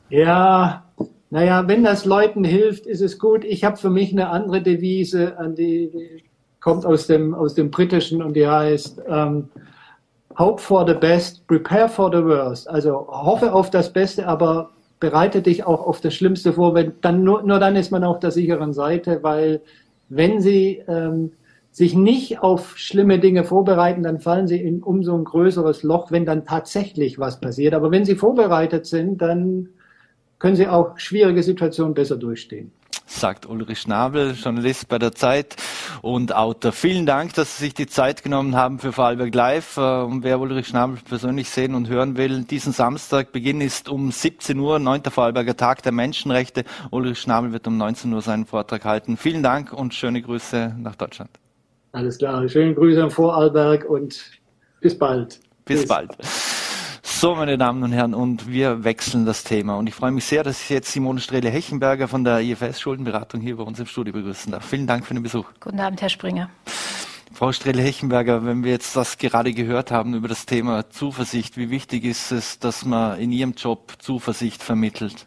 [0.09, 0.85] Ja,
[1.29, 3.43] naja, wenn das Leuten hilft, ist es gut.
[3.43, 6.26] Ich habe für mich eine andere Devise, an die, die
[6.67, 9.47] kommt aus dem, aus dem Britischen und die heißt ähm,
[10.37, 12.69] Hope for the best, prepare for the worst.
[12.69, 17.23] Also hoffe auf das Beste, aber bereite dich auch auf das Schlimmste vor, wenn dann
[17.23, 19.61] nur, nur dann ist man auf der sicheren Seite, weil
[20.09, 21.31] wenn sie ähm,
[21.71, 26.25] sich nicht auf schlimme Dinge vorbereiten, dann fallen sie in umso ein größeres Loch, wenn
[26.25, 27.75] dann tatsächlich was passiert.
[27.75, 29.69] Aber wenn sie vorbereitet sind, dann
[30.37, 32.73] können sie auch schwierige Situationen besser durchstehen
[33.07, 35.55] sagt Ulrich Schnabel, Journalist bei der Zeit
[36.01, 36.71] und Autor.
[36.71, 39.77] Vielen Dank, dass Sie sich die Zeit genommen haben für Vorarlberg Live.
[39.77, 44.11] Äh, und wer Ulrich Schnabel persönlich sehen und hören will, diesen Samstag, Beginn ist um
[44.11, 45.03] 17 Uhr, 9.
[45.03, 46.63] Vorarlberger Tag der Menschenrechte.
[46.91, 49.17] Ulrich Schnabel wird um 19 Uhr seinen Vortrag halten.
[49.17, 51.31] Vielen Dank und schöne Grüße nach Deutschland.
[51.93, 54.31] Alles klar, schöne Grüße an Vorarlberg und
[54.81, 55.39] bis bald.
[55.65, 55.87] Bis Tschüss.
[55.87, 56.17] bald.
[57.19, 59.75] So, meine Damen und Herren, und wir wechseln das Thema.
[59.77, 63.57] Und ich freue mich sehr, dass ich jetzt Simone Strehle-Hechenberger von der IFS Schuldenberatung hier
[63.57, 64.63] bei uns im Studio begrüßen darf.
[64.63, 65.45] Vielen Dank für den Besuch.
[65.59, 66.51] Guten Abend, Herr Springer.
[67.33, 72.05] Frau Strehle-Hechenberger, wenn wir jetzt das gerade gehört haben über das Thema Zuversicht, wie wichtig
[72.05, 75.25] ist es, dass man in Ihrem Job Zuversicht vermittelt?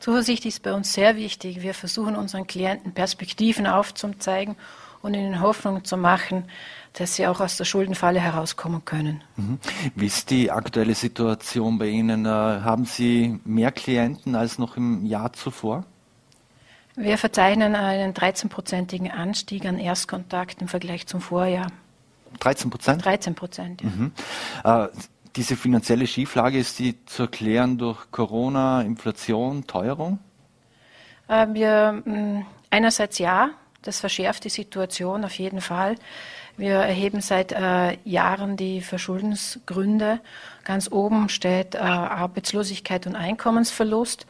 [0.00, 1.62] Zuversicht ist bei uns sehr wichtig.
[1.62, 4.56] Wir versuchen unseren Klienten Perspektiven aufzuzeigen
[5.02, 6.44] und ihnen Hoffnung zu machen,
[6.92, 9.22] dass sie auch aus der Schuldenfalle herauskommen können.
[9.36, 9.58] Mhm.
[9.94, 12.26] Wie ist die aktuelle Situation bei Ihnen?
[12.26, 15.84] Äh, haben Sie mehr Klienten als noch im Jahr zuvor?
[16.96, 21.68] Wir verzeichnen einen 13-prozentigen Anstieg an Erstkontakt im Vergleich zum Vorjahr.
[22.40, 23.04] 13 Prozent?
[23.04, 23.88] 13 Prozent, ja.
[23.88, 24.12] Mhm.
[24.64, 24.88] Äh,
[25.36, 30.18] diese finanzielle Schieflage, ist die zu erklären durch Corona, Inflation, Teuerung?
[31.28, 33.50] Äh, wir, mh, mm, einerseits ja,
[33.82, 35.96] das verschärft die Situation auf jeden Fall.
[36.56, 40.20] Wir erheben seit äh, Jahren die Verschuldensgründe.
[40.64, 44.26] Ganz oben steht äh, Arbeitslosigkeit und Einkommensverlust.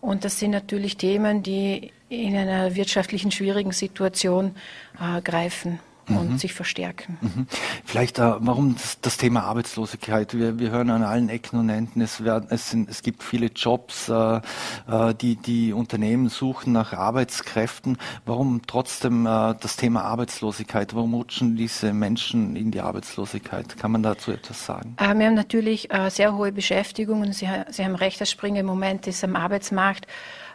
[0.00, 4.54] Und das sind natürlich Themen, die in einer wirtschaftlichen schwierigen Situation
[5.00, 5.78] äh, greifen
[6.16, 6.38] und mhm.
[6.38, 7.18] sich verstärken.
[7.20, 7.46] Mhm.
[7.84, 10.34] Vielleicht, äh, warum das, das, Thema Arbeitslosigkeit?
[10.34, 13.46] Wir, wir hören an allen Ecken und Enden, es, werden, es, sind, es gibt viele
[13.46, 14.40] Jobs, äh,
[14.88, 17.98] äh, die, die Unternehmen suchen nach Arbeitskräften.
[18.24, 20.94] Warum trotzdem äh, das Thema Arbeitslosigkeit?
[20.94, 23.76] Warum rutschen diese Menschen in die Arbeitslosigkeit?
[23.78, 24.96] Kann man dazu etwas sagen?
[24.98, 28.56] Äh, wir haben natürlich äh, sehr hohe Beschäftigung und Sie, Sie haben recht, das Springen
[28.56, 30.06] im Moment ist am Arbeitsmarkt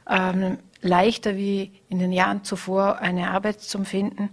[0.10, 4.30] ähm, leichter wie in den Jahren zuvor eine Arbeit zu finden.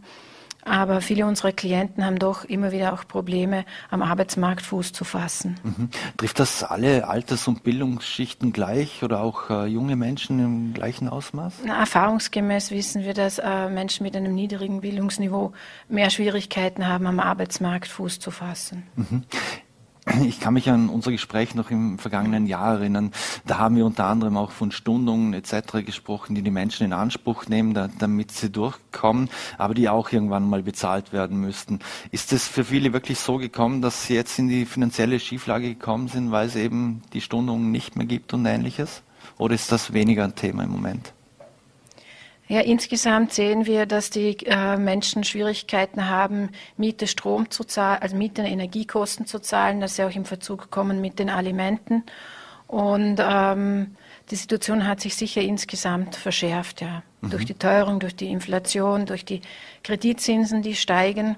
[0.64, 5.56] Aber viele unserer Klienten haben doch immer wieder auch Probleme, am Arbeitsmarkt Fuß zu fassen.
[5.64, 5.88] Mhm.
[6.16, 11.54] Trifft das alle Alters- und Bildungsschichten gleich oder auch äh, junge Menschen im gleichen Ausmaß?
[11.64, 15.52] Na, erfahrungsgemäß wissen wir, dass äh, Menschen mit einem niedrigen Bildungsniveau
[15.88, 18.84] mehr Schwierigkeiten haben, am Arbeitsmarkt Fuß zu fassen.
[18.94, 19.24] Mhm.
[20.24, 23.12] Ich kann mich an unser Gespräch noch im vergangenen Jahr erinnern.
[23.46, 25.84] Da haben wir unter anderem auch von Stundungen etc.
[25.86, 30.48] gesprochen, die die Menschen in Anspruch nehmen, da, damit sie durchkommen, aber die auch irgendwann
[30.48, 31.78] mal bezahlt werden müssten.
[32.10, 36.08] Ist es für viele wirklich so gekommen, dass sie jetzt in die finanzielle Schieflage gekommen
[36.08, 39.02] sind, weil es eben die Stundungen nicht mehr gibt und ähnliches?
[39.38, 41.12] Oder ist das weniger ein Thema im Moment?
[42.52, 48.14] Ja, insgesamt sehen wir, dass die äh, Menschen Schwierigkeiten haben, Miete, Strom zu zahlen, also
[48.14, 52.04] Miete, Energiekosten zu zahlen, dass sie auch im Verzug kommen mit den Alimenten.
[52.66, 53.96] Und ähm,
[54.30, 57.02] die Situation hat sich sicher insgesamt verschärft, ja.
[57.22, 57.30] Mhm.
[57.30, 59.40] Durch die Teuerung, durch die Inflation, durch die
[59.82, 61.36] Kreditzinsen, die steigen.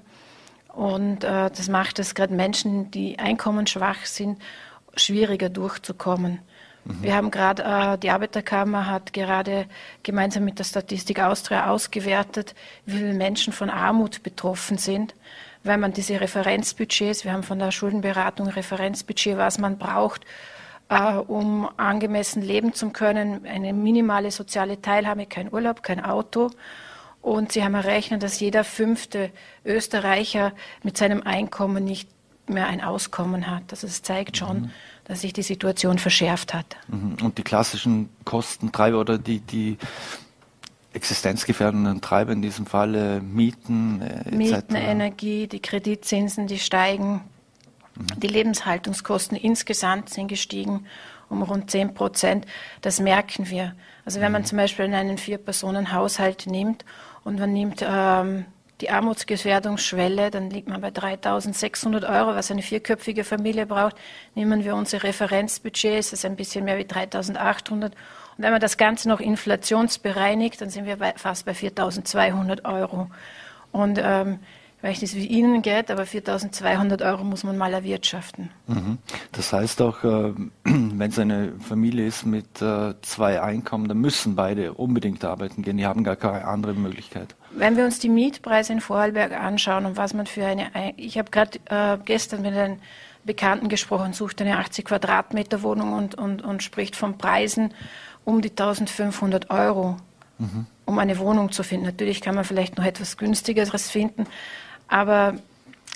[0.73, 4.37] Und äh, das macht es gerade Menschen, die einkommensschwach sind,
[4.97, 6.39] schwieriger durchzukommen.
[6.85, 9.65] Wir haben gerade, äh, die Arbeiterkammer hat gerade
[10.03, 12.53] gemeinsam mit der Statistik Austria ausgewertet,
[12.85, 15.15] wie viele Menschen von Armut betroffen sind,
[15.63, 20.25] weil man diese Referenzbudgets, wir haben von der Schuldenberatung Referenzbudget, was man braucht,
[20.89, 26.51] äh, um angemessen leben zu können, eine minimale soziale Teilhabe, kein Urlaub, kein Auto.
[27.23, 29.31] Und sie haben errechnet, dass jeder fünfte
[29.65, 32.07] Österreicher mit seinem Einkommen nicht
[32.45, 33.63] mehr ein Auskommen hat.
[33.71, 34.71] Also es zeigt schon, mhm
[35.05, 36.77] dass sich die Situation verschärft hat.
[36.87, 37.17] Mhm.
[37.23, 39.77] Und die klassischen Kostentreiber oder die, die
[40.93, 47.21] existenzgefährdenden Treiber in diesem Fall, Mieten, äh, Mieten, Energie, die Kreditzinsen, die steigen.
[47.95, 48.19] Mhm.
[48.19, 50.85] Die Lebenshaltungskosten insgesamt sind gestiegen
[51.29, 52.45] um rund 10 Prozent.
[52.81, 53.75] Das merken wir.
[54.05, 54.45] Also wenn man mhm.
[54.45, 56.85] zum Beispiel einen Vier-Personen-Haushalt nimmt
[57.23, 58.45] und man nimmt ähm,
[58.81, 63.95] die Armutsgefährdungsschwelle, dann liegt man bei 3.600 Euro, was eine vierköpfige Familie braucht.
[64.35, 67.71] Nehmen wir unsere Referenzbudget, ist das ein bisschen mehr wie 3.800.
[67.71, 67.95] Und
[68.37, 73.09] wenn man das Ganze noch inflationsbereinigt, dann sind wir bei, fast bei 4.200 Euro.
[73.71, 74.39] Und ähm,
[74.85, 78.51] weiß nicht, wie Ihnen geht, aber 4.200 Euro muss man mal erwirtschaften.
[78.67, 78.99] Mhm.
[79.31, 84.35] Das heißt auch, äh, wenn es eine Familie ist mit äh, zwei Einkommen, dann müssen
[84.35, 85.77] beide unbedingt arbeiten gehen.
[85.77, 87.35] Die haben gar keine andere Möglichkeit.
[87.51, 91.31] Wenn wir uns die Mietpreise in Vorarlberg anschauen und was man für eine, ich habe
[91.31, 92.77] gerade äh, gestern mit einem
[93.23, 97.73] Bekannten gesprochen, sucht eine 80 Quadratmeter Wohnung und, und, und spricht von Preisen
[98.23, 99.97] um die 1500 Euro,
[100.37, 100.67] mhm.
[100.85, 101.87] um eine Wohnung zu finden.
[101.87, 104.27] Natürlich kann man vielleicht noch etwas günstigeres finden,
[104.87, 105.35] aber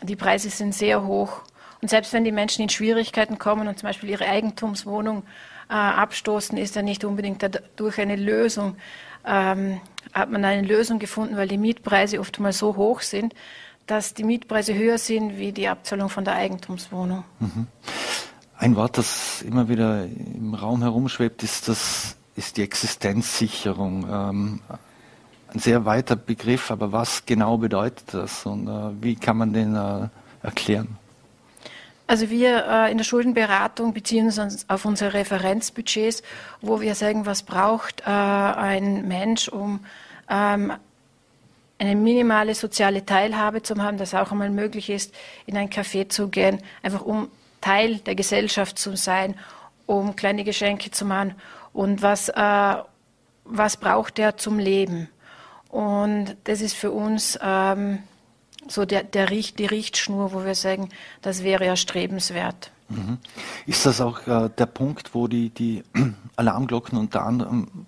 [0.03, 1.41] die Preise sind sehr hoch.
[1.81, 5.23] Und selbst wenn die Menschen in Schwierigkeiten kommen und zum Beispiel ihre Eigentumswohnung
[5.69, 8.75] äh, abstoßen, ist ja nicht unbedingt dadurch eine Lösung.
[9.25, 9.79] Ähm,
[10.13, 13.33] hat man eine Lösung gefunden, weil die Mietpreise oft mal so hoch sind,
[13.85, 17.23] dass die Mietpreise höher sind wie die Abzahlung von der Eigentumswohnung.
[17.39, 17.67] Mhm.
[18.57, 24.07] Ein Wort, das immer wieder im Raum herumschwebt, ist, das, ist die Existenzsicherung.
[24.11, 24.61] Ähm,
[25.53, 29.75] ein sehr weiter Begriff, aber was genau bedeutet das und äh, wie kann man den
[29.75, 30.07] äh,
[30.43, 30.97] erklären?
[32.07, 36.23] Also wir äh, in der Schuldenberatung beziehen uns auf unsere Referenzbudgets,
[36.59, 39.81] wo wir sagen, was braucht äh, ein Mensch, um
[40.27, 40.73] ähm,
[41.77, 45.13] eine minimale soziale Teilhabe zu haben, dass auch einmal möglich ist,
[45.45, 47.29] in ein Café zu gehen, einfach um
[47.61, 49.35] Teil der Gesellschaft zu sein,
[49.85, 51.35] um kleine Geschenke zu machen
[51.73, 52.75] und was, äh,
[53.45, 55.09] was braucht er zum Leben.
[55.69, 57.99] Und das ist für uns ähm,
[58.67, 60.89] so der, der die Richtschnur, wo wir sagen,
[61.21, 62.71] das wäre erstrebenswert.
[62.89, 63.19] Mhm.
[63.67, 65.83] Ist das auch äh, der Punkt, wo die, die
[66.35, 67.85] Alarmglocken unter anderem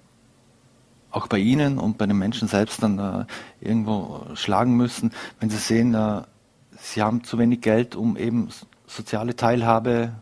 [1.09, 3.25] auch bei Ihnen und bei den Menschen selbst dann äh,
[3.59, 6.21] irgendwo schlagen müssen, wenn Sie sehen, äh,
[6.77, 8.49] Sie haben zu wenig Geld, um eben
[8.87, 10.13] soziale Teilhabe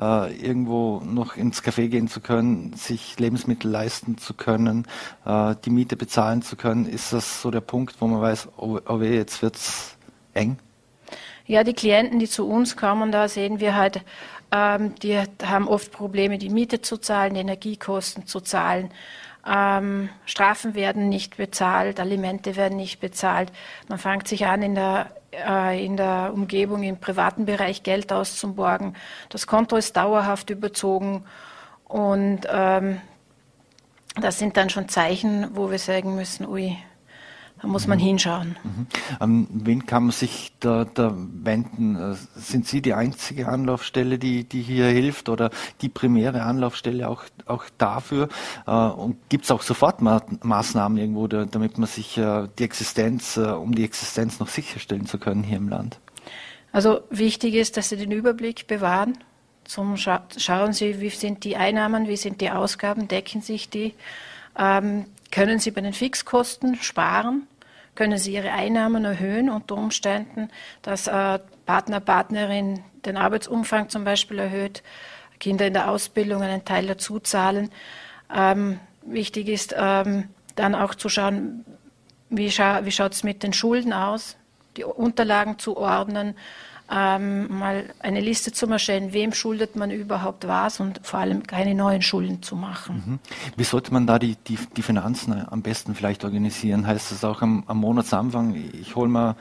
[0.00, 4.86] äh, irgendwo noch ins Café gehen zu können, sich Lebensmittel leisten zu können,
[5.24, 8.78] äh, die Miete bezahlen zu können, ist das so der Punkt, wo man weiß, oh,
[8.86, 9.96] oh weh, jetzt wird's
[10.34, 10.58] eng?
[11.46, 14.02] Ja, die Klienten, die zu uns kommen, da sehen wir halt,
[14.50, 18.90] ähm, die haben oft Probleme, die Miete zu zahlen, die Energiekosten zu zahlen.
[19.46, 23.52] Ähm, Strafen werden nicht bezahlt, Alimente werden nicht bezahlt.
[23.88, 25.10] Man fängt sich an, in der,
[25.46, 28.96] äh, in der Umgebung, im privaten Bereich Geld auszuborgen.
[29.28, 31.24] Das Konto ist dauerhaft überzogen
[31.84, 33.00] und ähm,
[34.20, 36.76] das sind dann schon Zeichen, wo wir sagen müssen, ui,
[37.60, 38.02] da muss man mhm.
[38.02, 38.56] hinschauen.
[38.62, 38.86] Mhm.
[39.20, 41.96] An wen kann man sich da, da, wenden?
[41.96, 47.24] Äh, sind Sie die einzige Anlaufstelle, die, die hier hilft oder die primäre Anlaufstelle auch,
[47.46, 48.28] auch dafür?
[48.66, 53.84] Äh, und gibt es auch Sofortmaßnahmen irgendwo, damit man sich äh, die Existenz, um die
[53.84, 56.00] Existenz noch sicherstellen zu können hier im Land?
[56.72, 59.16] Also wichtig ist, dass Sie den Überblick bewahren.
[59.64, 63.94] Zum Scha schauen Sie, wie sind die Einnahmen, wie sind die Ausgaben, decken sich die.
[64.58, 67.46] Ähm, können Sie bei den Fixkosten sparen?
[67.94, 70.50] können sie ihre Einnahmen erhöhen unter Umständen,
[70.82, 74.82] dass äh, Partner, Partnerin den Arbeitsumfang zum Beispiel erhöht,
[75.40, 77.70] Kinder in der Ausbildung einen Teil dazu zahlen.
[78.34, 81.64] Ähm, wichtig ist ähm, dann auch zu schauen,
[82.30, 84.36] wie, scha wie schaut es mit den Schulden aus,
[84.76, 86.34] die Unterlagen zu ordnen,
[86.94, 91.74] ähm, mal eine Liste zu erstellen, wem schuldet man überhaupt was und vor allem keine
[91.74, 93.02] neuen Schulden zu machen.
[93.04, 93.18] Mhm.
[93.56, 96.86] Wie sollte man da die, die, die Finanzen am besten vielleicht organisieren?
[96.86, 99.34] Heißt das auch am, am Monatsanfang, ich hole mal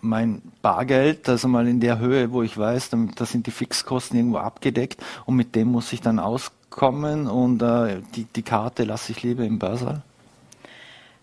[0.00, 4.38] mein Bargeld, also mal in der Höhe, wo ich weiß, da sind die Fixkosten irgendwo
[4.38, 9.22] abgedeckt und mit dem muss ich dann auskommen und äh, die, die Karte lasse ich
[9.22, 10.02] lieber im Börsaal?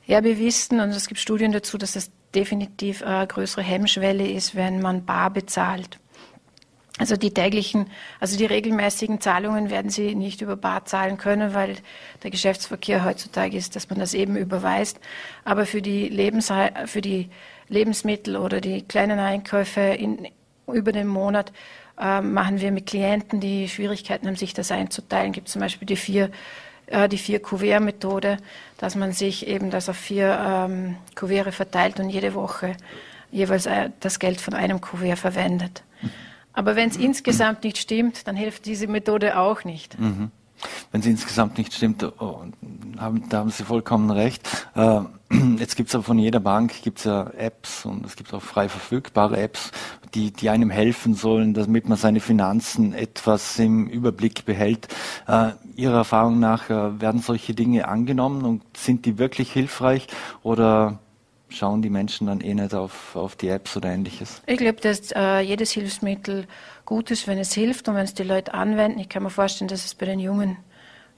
[0.06, 4.56] Ja, wir wissen, und es gibt Studien dazu, dass es definitiv eine größere Hemmschwelle ist,
[4.56, 6.00] wenn man bar bezahlt.
[7.00, 7.90] Also die täglichen,
[8.20, 11.78] also die regelmäßigen Zahlungen werden Sie nicht über Bar zahlen können, weil
[12.24, 15.00] der Geschäftsverkehr heutzutage ist, dass man das eben überweist.
[15.46, 16.52] Aber für die, Lebens,
[16.88, 17.30] für die
[17.70, 20.28] Lebensmittel oder die kleinen Einkäufe in,
[20.68, 21.54] über den Monat
[21.98, 25.32] äh, machen wir mit Klienten, die Schwierigkeiten haben, sich das einzuteilen.
[25.32, 26.30] Es gibt zum Beispiel die vier
[26.90, 28.38] äh, die vier Kuvert-Methode,
[28.78, 32.76] dass man sich eben das auf vier ähm, Kuvere verteilt und jede Woche
[33.32, 35.84] jeweils äh, das Geld von einem Kuvert verwendet.
[36.54, 40.00] Aber wenn es insgesamt nicht stimmt, dann hilft diese Methode auch nicht.
[40.00, 40.32] Mhm.
[40.92, 42.44] Wenn es insgesamt nicht stimmt, oh,
[42.98, 44.48] haben, da haben Sie vollkommen recht.
[44.76, 45.02] Äh,
[45.58, 48.70] jetzt gibt es aber von jeder Bank gibt's ja Apps und es gibt auch frei
[48.70, 49.72] verfügbare Apps,
[50.14, 54.88] die, die einem helfen sollen, damit man seine Finanzen etwas im Überblick behält.
[55.28, 60.08] Äh, Ihrer Erfahrung nach äh, werden solche Dinge angenommen und sind die wirklich hilfreich
[60.44, 61.00] oder
[61.50, 64.42] schauen die Menschen dann eh nicht auf, auf die Apps oder ähnliches?
[64.46, 66.48] Ich glaube, dass äh, jedes Hilfsmittel
[66.86, 69.00] gut ist, wenn es hilft und wenn es die Leute anwenden.
[69.00, 70.58] Ich kann mir vorstellen, dass es bei den jungen,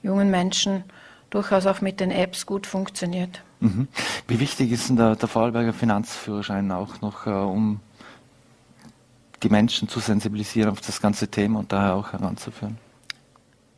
[0.02, 0.84] jungen Menschen
[1.30, 3.42] durchaus auch mit den Apps gut funktioniert.
[3.60, 3.88] Mhm.
[4.26, 7.80] Wie wichtig ist denn der, der Vorarlberger Finanzführerschein auch noch, äh, um
[9.42, 12.78] die Menschen zu sensibilisieren auf das ganze Thema und daher auch heranzuführen?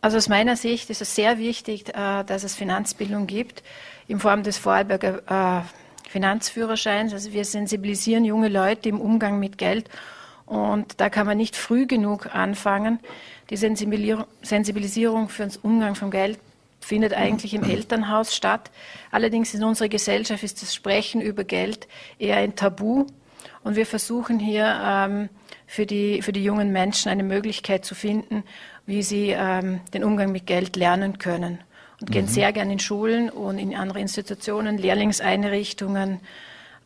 [0.01, 3.63] Also aus meiner Sicht ist es sehr wichtig, äh, dass es Finanzbildung gibt
[4.07, 5.63] in Form des Vorarlberger äh,
[6.09, 7.13] Finanzführerscheins.
[7.13, 9.89] Also wir sensibilisieren junge Leute im Umgang mit Geld
[10.47, 13.01] und da kann man nicht früh genug anfangen.
[13.51, 16.39] Die Sensibilisierung für den Umgang vom Geld
[16.81, 18.71] findet eigentlich im Elternhaus statt.
[19.11, 21.89] Allerdings in unserer Gesellschaft ist das Sprechen über Geld
[22.19, 23.07] eher ein Tabu.
[23.63, 25.31] Und wir versuchen hier ähm,
[25.67, 28.45] für, die, für die jungen Menschen eine Möglichkeit zu finden,
[28.87, 31.59] wie sie ähm, den Umgang mit Geld lernen können.
[32.05, 32.29] Und gehen mhm.
[32.29, 36.21] sehr gern in Schulen und in andere Institutionen, Lehrlingseinrichtungen,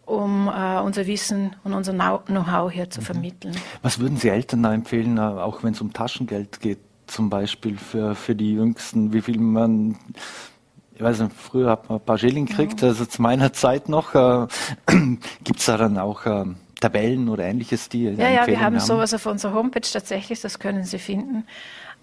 [0.06, 3.04] um äh, unser Wissen und unser Know-how hier zu mhm.
[3.04, 3.56] vermitteln.
[3.82, 6.78] Was würden Sie Eltern da empfehlen, äh, auch wenn es um Taschengeld geht,
[7.08, 9.96] zum Beispiel für, für die Jüngsten, wie viel man
[10.94, 14.14] ich weiß nicht, früher hat man ein paar Schilling gekriegt, also zu meiner Zeit noch.
[14.14, 14.46] Äh,
[15.44, 16.44] Gibt es da dann auch äh,
[16.80, 20.58] Tabellen oder ähnliches, die Ja, ja, wir haben, haben, sowas auf unserer Homepage tatsächlich, das
[20.58, 21.44] können Sie finden.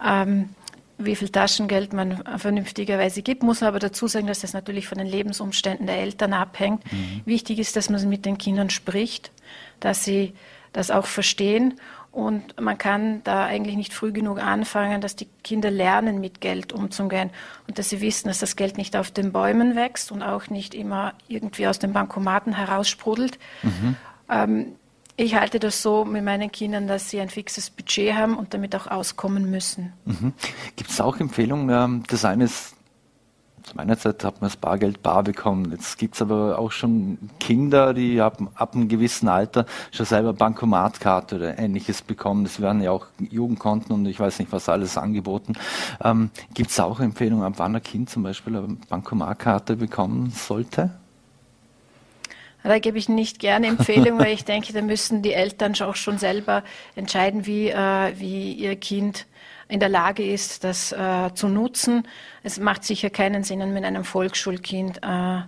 [0.06, 0.50] Ähm,
[0.98, 5.08] wie viel Taschengeld man vernünftigerweise gibt, muss aber dazu sagen, dass das natürlich von den
[5.08, 6.84] Lebensumständen der Eltern abhängt.
[6.92, 7.22] Mhm.
[7.26, 9.32] Wichtig ist, dass man mit den Kindern spricht,
[9.80, 10.34] dass sie
[10.74, 11.76] das auch verstehen
[12.16, 16.72] und man kann da eigentlich nicht früh genug anfangen, dass die Kinder lernen, mit Geld
[16.72, 17.30] umzugehen
[17.68, 20.74] und dass sie wissen, dass das Geld nicht auf den Bäumen wächst und auch nicht
[20.74, 23.38] immer irgendwie aus den Bankomaten heraussprudelt.
[23.64, 23.98] Mhm.
[24.30, 24.76] Ähm,
[25.18, 28.76] ich halte das so mit meinen Kindern, dass sie ein fixes Budget haben und damit
[28.76, 29.94] auch auskommen müssen.
[30.06, 30.34] Mhm.
[30.76, 31.70] Gibt es auch Empfehlungen?
[31.70, 32.76] Ähm, das eine ist
[33.66, 35.72] zu meiner Zeit hat man das Bargeld bar bekommen.
[35.72, 40.34] Jetzt gibt es aber auch schon Kinder, die ab, ab einem gewissen Alter schon selber
[40.34, 42.46] Bankomatkarte oder ähnliches bekommen.
[42.46, 45.54] Es werden ja auch Jugendkonten und ich weiß nicht, was alles angeboten.
[46.04, 50.92] Ähm, gibt es auch Empfehlungen, ab wann ein Kind zum Beispiel eine Bankomatkarte bekommen sollte?
[52.66, 56.18] Da gebe ich nicht gerne Empfehlungen, weil ich denke, da müssen die Eltern auch schon
[56.18, 56.64] selber
[56.96, 59.28] entscheiden, wie, äh, wie ihr Kind
[59.68, 62.08] in der Lage ist, das äh, zu nutzen.
[62.44, 65.42] Es macht sicher keinen Sinn, mit einem Volksschulkind äh,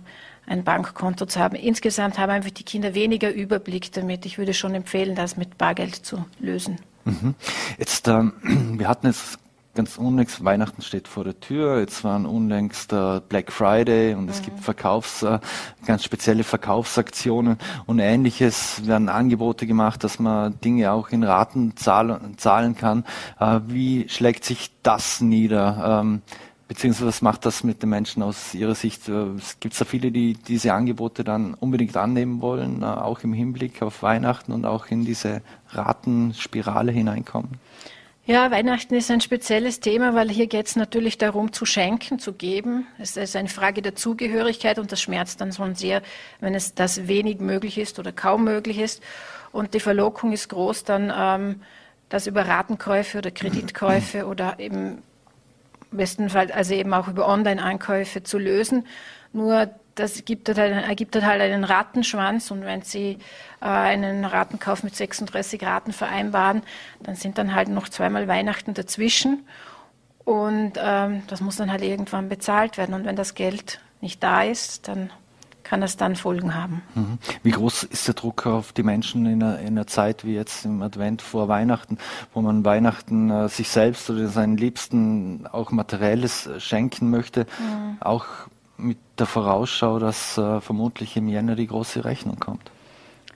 [0.46, 1.56] ein Bankkonto zu haben.
[1.56, 4.24] Insgesamt haben einfach die Kinder weniger Überblick damit.
[4.24, 6.78] Ich würde schon empfehlen, das mit Bargeld zu lösen.
[7.04, 7.34] Mhm.
[7.78, 8.32] Jetzt, ähm,
[8.78, 9.38] wir hatten jetzt
[9.78, 14.40] ganz unlängst, Weihnachten steht vor der Tür, jetzt waren unlängst äh, Black Friday und es
[14.40, 14.46] mhm.
[14.46, 15.38] gibt Verkaufs, äh,
[15.86, 22.36] ganz spezielle Verkaufsaktionen und ähnliches, werden Angebote gemacht, dass man Dinge auch in Raten zahlen,
[22.38, 23.04] zahlen kann.
[23.38, 26.00] Äh, wie schlägt sich das nieder?
[26.00, 26.22] Ähm,
[26.66, 29.08] beziehungsweise was macht das mit den Menschen aus Ihrer Sicht?
[29.08, 29.26] Äh,
[29.60, 33.80] gibt es da viele, die diese Angebote dann unbedingt annehmen wollen, äh, auch im Hinblick
[33.80, 37.60] auf Weihnachten und auch in diese Ratenspirale hineinkommen?
[38.28, 42.34] Ja, Weihnachten ist ein spezielles Thema, weil hier geht es natürlich darum, zu schenken, zu
[42.34, 42.86] geben.
[42.98, 46.02] Es ist eine Frage der Zugehörigkeit und das schmerzt dann schon sehr,
[46.38, 49.02] wenn es das wenig möglich ist oder kaum möglich ist.
[49.50, 51.62] Und die Verlockung ist groß, dann ähm,
[52.10, 55.00] das über Ratenkäufe oder Kreditkäufe oder eben
[55.90, 58.86] bestenfalls also eben auch über Online-Ankäufe zu lösen.
[59.32, 63.18] Nur das gibt halt, ergibt halt einen Ratenschwanz und wenn Sie
[63.60, 66.62] äh, einen Ratenkauf mit 36 Raten vereinbaren,
[67.02, 69.46] dann sind dann halt noch zweimal Weihnachten dazwischen
[70.24, 74.42] und ähm, das muss dann halt irgendwann bezahlt werden und wenn das Geld nicht da
[74.42, 75.10] ist, dann
[75.64, 76.80] kann das dann Folgen haben.
[76.94, 77.18] Mhm.
[77.42, 80.64] Wie groß ist der Druck auf die Menschen in einer, in einer, Zeit wie jetzt
[80.64, 81.98] im Advent vor Weihnachten,
[82.32, 87.98] wo man Weihnachten äh, sich selbst oder seinen Liebsten auch materielles schenken möchte, mhm.
[88.00, 88.24] auch
[88.78, 92.70] mit der Vorausschau, dass äh, vermutlich im Jänner die große Rechnung kommt?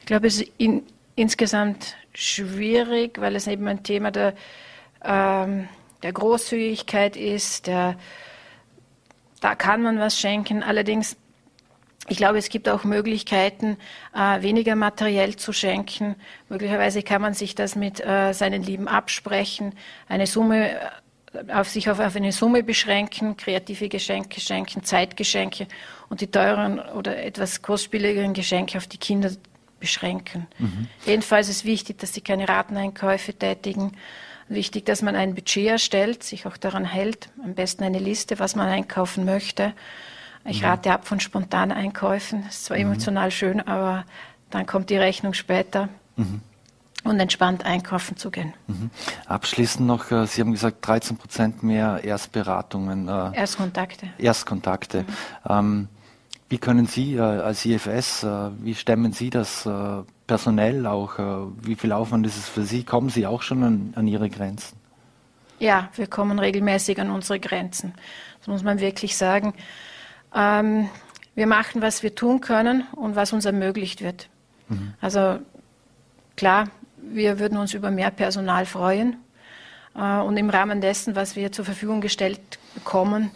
[0.01, 0.85] Ich glaube, es ist in,
[1.17, 4.35] insgesamt schwierig, weil es eben ein Thema der,
[5.05, 5.69] ähm,
[6.03, 7.67] der Großzügigkeit ist.
[7.67, 7.97] Der,
[9.41, 10.63] da kann man was schenken.
[10.63, 11.17] Allerdings,
[12.09, 13.77] ich glaube, es gibt auch Möglichkeiten,
[14.15, 16.17] äh, weniger materiell zu schenken.
[16.49, 19.75] Möglicherweise kann man sich das mit äh, seinen Lieben absprechen,
[20.09, 20.71] eine Summe
[21.53, 25.67] auf sich auf, auf eine Summe beschränken, kreative Geschenke schenken, Zeitgeschenke
[26.09, 29.31] und die teuren oder etwas kostspieligeren Geschenke auf die Kinder
[29.81, 30.47] beschränken.
[30.59, 30.89] Mhm.
[31.07, 33.93] Jedenfalls ist wichtig, dass sie keine Rateneinkäufe tätigen.
[34.49, 37.31] Wichtig, dass man ein Budget erstellt, sich auch daran hält.
[37.43, 39.73] Am besten eine Liste, was man einkaufen möchte.
[40.45, 40.69] Ich mhm.
[40.69, 42.47] rate ab von spontanen Einkäufen.
[42.49, 42.85] Ist zwar mhm.
[42.85, 44.05] emotional schön, aber
[44.51, 45.89] dann kommt die Rechnung später.
[46.17, 46.43] Mhm
[47.05, 48.55] und entspannt einkaufen zu gehen.
[48.67, 48.91] Mhm.
[49.27, 53.09] Abschließend noch, äh, Sie haben gesagt, 13 Prozent mehr Erstberatungen.
[53.09, 54.09] Äh, Erstkontakte.
[54.19, 55.03] Erstkontakte.
[55.03, 55.07] Mhm.
[55.49, 55.89] Ähm,
[56.49, 58.27] Wie können Sie äh, als IFS,
[58.61, 59.69] wie stemmen Sie das
[60.27, 61.19] personell auch?
[61.63, 62.85] Wie viel Aufwand ist es für Sie?
[62.85, 64.77] Kommen Sie auch schon an, an Ihre Grenzen?
[65.59, 67.95] Ja, wir kommen regelmäßig an unsere Grenzen.
[68.41, 69.55] Das muss man wirklich sagen.
[70.35, 70.89] Ähm,
[71.35, 74.29] wir machen, was wir tun können und was uns ermöglicht wird.
[74.69, 74.95] Mhm.
[75.01, 75.39] Also
[76.37, 76.69] klar,
[77.03, 79.17] wir würden uns über mehr Personal freuen.
[79.95, 82.41] Äh, und im Rahmen dessen, was wir zur Verfügung gestellt
[82.75, 83.31] bekommen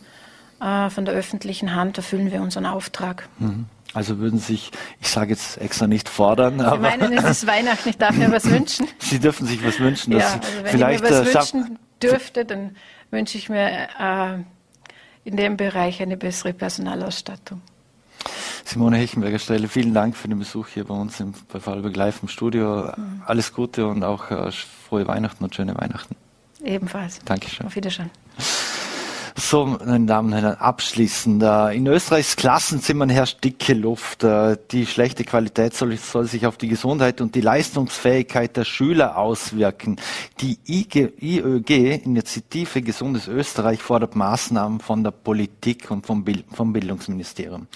[0.61, 3.29] äh, von der öffentlichen Hand, erfüllen wir unseren Auftrag.
[3.39, 3.67] Mhm.
[3.93, 6.79] Also würden Sie sich, ich sage jetzt extra nicht fordern, aber.
[6.79, 8.89] meinen, es ist Weihnachten, ich darf mir was wünschen.
[8.99, 10.12] Sie dürfen sich was wünschen.
[10.12, 12.77] Dass ja, also wenn vielleicht ich mir was äh, wünschen dürfte, dann
[13.11, 14.39] wünsche ich mir äh,
[15.25, 17.62] in dem Bereich eine bessere Personalausstattung.
[18.67, 22.23] Simone Hechenberger Stelle, vielen Dank für den Besuch hier bei uns im, bei Vorarlberg Live
[22.23, 22.91] im Studio.
[22.97, 23.23] Mhm.
[23.25, 26.17] Alles Gute und auch äh, frohe Weihnachten und schöne Weihnachten.
[26.64, 27.21] Ebenfalls.
[27.25, 27.67] Dankeschön.
[27.67, 28.11] Auf Wiedersehen.
[29.39, 31.43] So, meine Damen und Herren, abschließend.
[31.74, 34.24] In Österreichs Klassenzimmern herrscht dicke Luft.
[34.24, 39.18] Äh, die schlechte Qualität soll, soll, sich auf die Gesundheit und die Leistungsfähigkeit der Schüler
[39.18, 40.01] auswirken.
[40.41, 47.66] Die IÖG, Initiative Gesundes Österreich, fordert Maßnahmen von der Politik und vom, Bild, vom Bildungsministerium.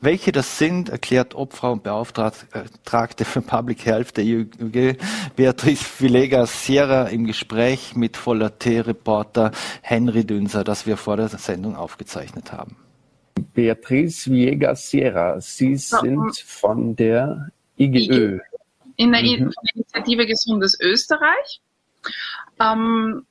[0.00, 4.96] Welche das sind, erklärt Obfrau und Beauftragte für Public Health der IÖG,
[5.36, 9.52] Beatrice Villegas Sierra, im Gespräch mit Voller T-Reporter
[9.82, 12.76] Henry Dünser, das wir vor vor der Sendung aufgezeichnet haben.
[13.52, 18.38] Beatrice Viegas Sierra, Sie sind von der IGÖ.
[18.94, 19.52] In der mhm.
[19.74, 21.60] Initiative Gesundes Österreich.
[22.60, 23.26] Ähm,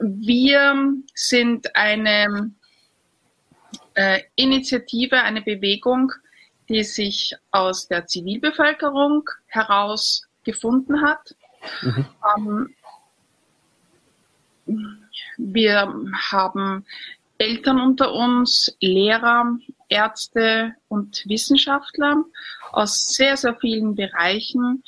[0.00, 2.50] wir sind eine
[3.94, 6.10] äh, Initiative, eine Bewegung,
[6.68, 11.36] die sich aus der Zivilbevölkerung heraus gefunden hat.
[11.82, 12.06] Mhm.
[12.36, 12.74] Ähm,
[15.36, 15.94] wir
[16.32, 16.84] haben
[17.40, 19.56] Eltern unter uns, Lehrer,
[19.88, 22.24] Ärzte und Wissenschaftler
[22.70, 24.84] aus sehr, sehr vielen Bereichen,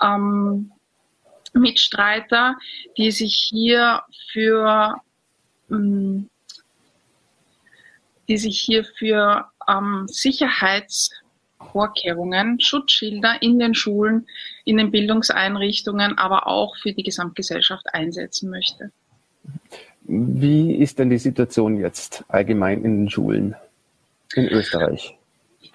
[0.00, 0.70] ähm,
[1.54, 2.56] Mitstreiter,
[2.96, 5.00] die sich hier für
[5.70, 6.30] ähm,
[8.28, 14.28] die sich hier für ähm, Sicherheitsvorkehrungen, Schutzschilder in den Schulen,
[14.64, 18.92] in den Bildungseinrichtungen, aber auch für die Gesamtgesellschaft einsetzen möchte.
[20.08, 23.54] Wie ist denn die Situation jetzt allgemein in den Schulen
[24.34, 25.14] in Österreich?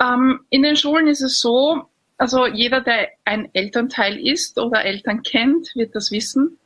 [0.01, 1.83] Ähm, in den Schulen ist es so,
[2.17, 6.57] also jeder, der ein Elternteil ist oder Eltern kennt, wird das wissen.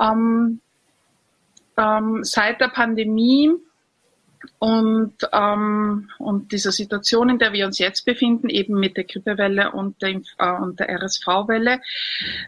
[0.00, 0.60] Ähm,
[1.76, 3.52] ähm, seit der Pandemie
[4.58, 9.70] und, ähm, und dieser Situation, in der wir uns jetzt befinden, eben mit der Grippewelle
[9.70, 11.80] und der, äh, und der RSV-Welle,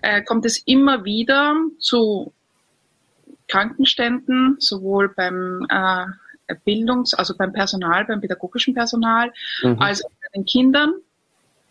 [0.03, 2.33] äh, kommt es immer wieder zu
[3.51, 6.07] Krankenständen, sowohl beim äh,
[6.65, 9.33] Bildungs-, also beim Personal, beim pädagogischen Personal,
[9.63, 9.79] mhm.
[9.79, 10.95] als auch bei den Kindern.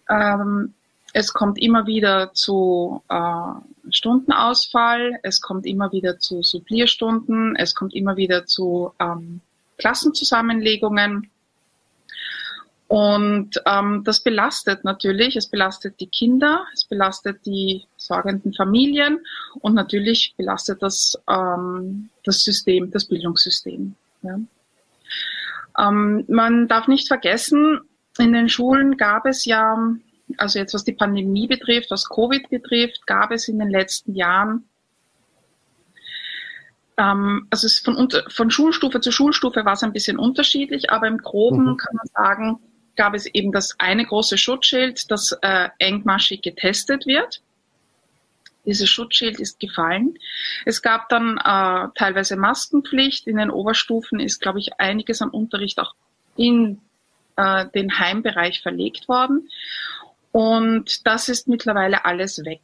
[0.09, 0.73] Ähm,
[1.13, 7.95] es kommt immer wieder zu äh, Stundenausfall, es kommt immer wieder zu Supplierstunden, es kommt
[7.95, 9.41] immer wieder zu ähm,
[9.77, 11.29] Klassenzusammenlegungen.
[12.89, 19.19] Und ähm, das belastet natürlich, es belastet die Kinder, es belastet die sorgenden Familien
[19.59, 23.93] und natürlich belastet das ähm, das System, das Bildungssystem.
[24.23, 24.39] Ja.
[25.77, 27.79] Ähm, man darf nicht vergessen,
[28.17, 29.77] in den Schulen gab es ja,
[30.37, 34.67] also jetzt was die Pandemie betrifft, was Covid betrifft, gab es in den letzten Jahren
[36.97, 41.65] ähm, also von, von Schulstufe zu Schulstufe war es ein bisschen unterschiedlich, aber im Groben
[41.65, 41.77] mhm.
[41.77, 42.59] kann man sagen,
[42.95, 47.41] gab es eben das eine große Schutzschild, das äh, engmaschig getestet wird.
[48.65, 50.17] Dieses Schutzschild ist gefallen.
[50.65, 53.25] Es gab dann äh, teilweise Maskenpflicht.
[53.25, 55.95] In den Oberstufen ist, glaube ich, einiges am Unterricht auch
[56.35, 56.79] in
[57.35, 59.49] äh, den Heimbereich verlegt worden.
[60.31, 62.61] Und das ist mittlerweile alles weg.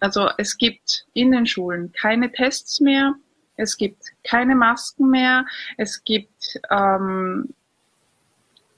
[0.00, 3.14] Also es gibt in den Schulen keine Tests mehr.
[3.56, 5.44] Es gibt keine Masken mehr.
[5.76, 7.52] Es gibt ähm,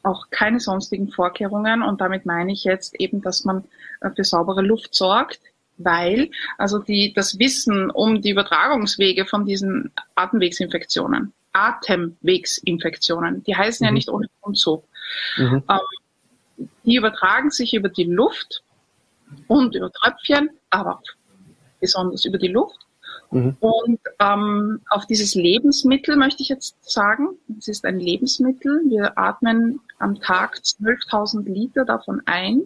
[0.03, 1.82] auch keine sonstigen Vorkehrungen.
[1.82, 3.64] Und damit meine ich jetzt eben, dass man
[4.14, 5.40] für saubere Luft sorgt,
[5.78, 13.88] weil also die, das Wissen um die Übertragungswege von diesen Atemwegsinfektionen, Atemwegsinfektionen, die heißen mhm.
[13.88, 14.84] ja nicht ohne Grund so.
[15.36, 15.62] Mhm.
[15.68, 18.62] Ähm, die übertragen sich über die Luft
[19.48, 21.01] und über Tröpfchen, aber
[21.80, 22.78] besonders über die Luft.
[23.30, 23.56] Mhm.
[23.60, 27.28] Und ähm, auf dieses Lebensmittel möchte ich jetzt sagen,
[27.58, 28.82] es ist ein Lebensmittel.
[28.88, 32.62] Wir atmen am Tag 12.000 Liter davon ein,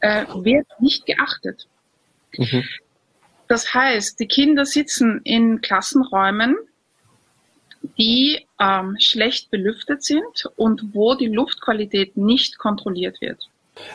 [0.00, 1.66] äh, wird nicht geachtet.
[2.36, 2.64] Mhm.
[3.48, 6.56] Das heißt, die Kinder sitzen in Klassenräumen
[7.96, 13.48] die ähm, schlecht belüftet sind und wo die Luftqualität nicht kontrolliert wird.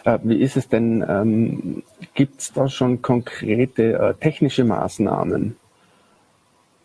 [0.05, 1.03] Äh, wie ist es denn?
[1.07, 5.55] Ähm, Gibt es da schon konkrete äh, technische Maßnahmen?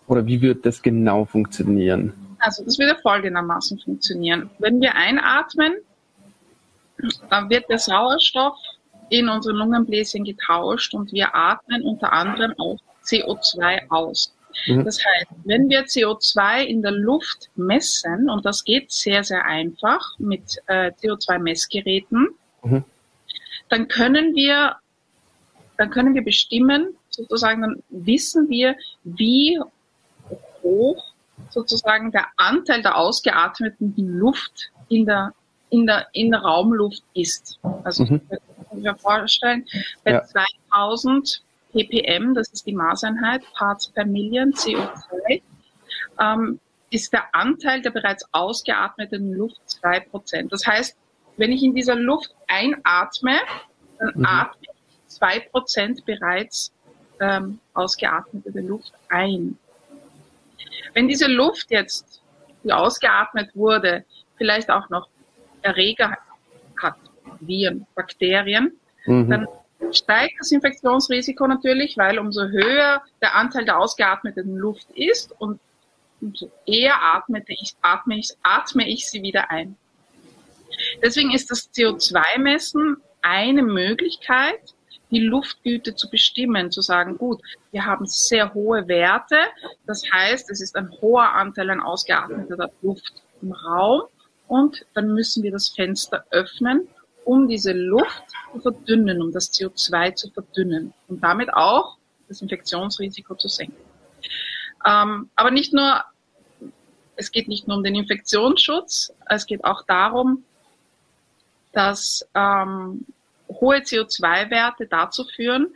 [0.07, 2.13] Oder wie wird das genau funktionieren?
[2.39, 4.49] Also das würde folgendermaßen funktionieren.
[4.59, 5.75] Wenn wir einatmen,
[7.31, 8.57] dann wird der Sauerstoff
[9.11, 14.35] in unsere Lungenbläschen getauscht und wir atmen unter anderem auch CO2 aus.
[14.67, 14.85] Mhm.
[14.85, 20.19] Das heißt, wenn wir CO2 in der Luft messen, und das geht sehr, sehr einfach
[20.19, 22.29] mit äh, CO2-Messgeräten,
[22.63, 22.85] mhm.
[23.69, 24.77] dann können wir,
[25.77, 29.61] dann können wir bestimmen, sozusagen, dann wissen wir, wie
[30.63, 31.05] hoch
[31.51, 35.33] sozusagen der Anteil der ausgeatmeten Luft in der,
[35.71, 37.59] in der, in der Raumluft ist.
[37.85, 38.21] Also, mhm.
[38.73, 39.67] ich mir vorstellen,
[40.05, 40.25] bei ja.
[40.25, 41.43] 2000
[41.73, 45.43] ppm, das ist die Maßeinheit, Parts per Million CO2,
[46.21, 50.49] ähm, ist der Anteil der bereits ausgeatmeten Luft 2%.
[50.49, 50.97] Das heißt,
[51.39, 53.39] wenn ich in dieser Luft einatme,
[53.99, 54.26] dann mhm.
[54.26, 56.72] atme ich 2% bereits
[57.20, 59.57] ähm, ausgeatmete Luft ein.
[60.95, 62.22] Wenn diese Luft jetzt,
[62.64, 64.05] die ausgeatmet wurde,
[64.36, 65.09] vielleicht auch noch
[65.62, 66.18] Erreger
[66.80, 66.95] hat,
[67.41, 68.72] Viren, Bakterien,
[69.07, 69.30] mhm.
[69.30, 69.49] dann
[69.93, 75.61] steigt das Infektionsrisiko natürlich, weil umso höher der Anteil der ausgeatmeten Luft ist und
[76.20, 79.76] umso eher atme ich, atme ich, atme ich sie wieder ein.
[81.03, 84.74] Deswegen ist das CO2-Messen eine Möglichkeit,
[85.11, 87.41] die Luftgüte zu bestimmen, zu sagen, gut,
[87.72, 89.36] wir haben sehr hohe Werte,
[89.86, 94.03] das heißt, es ist ein hoher Anteil an ausgeatmeter Luft im Raum
[94.49, 96.89] und dann müssen wir das Fenster öffnen
[97.28, 98.22] um diese Luft
[98.55, 103.76] zu verdünnen, um das CO2 zu verdünnen und damit auch das Infektionsrisiko zu senken.
[104.86, 106.03] Ähm, aber nicht nur,
[107.16, 110.45] es geht nicht nur um den Infektionsschutz, es geht auch darum,
[111.73, 113.05] dass ähm,
[113.49, 115.69] hohe CO2-Werte dazu führen,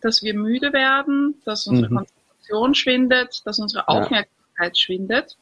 [0.00, 1.96] dass wir müde werden, dass unsere mhm.
[1.96, 4.28] Konzentration schwindet, dass unsere Aufmerksamkeit
[4.58, 4.74] ja.
[4.74, 5.36] schwindet.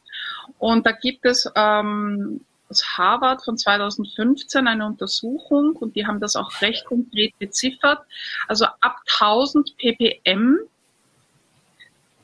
[0.57, 6.35] Und da gibt es ähm, aus Harvard von 2015 eine Untersuchung und die haben das
[6.35, 7.99] auch recht konkret beziffert.
[8.47, 10.57] Also ab 1000 ppm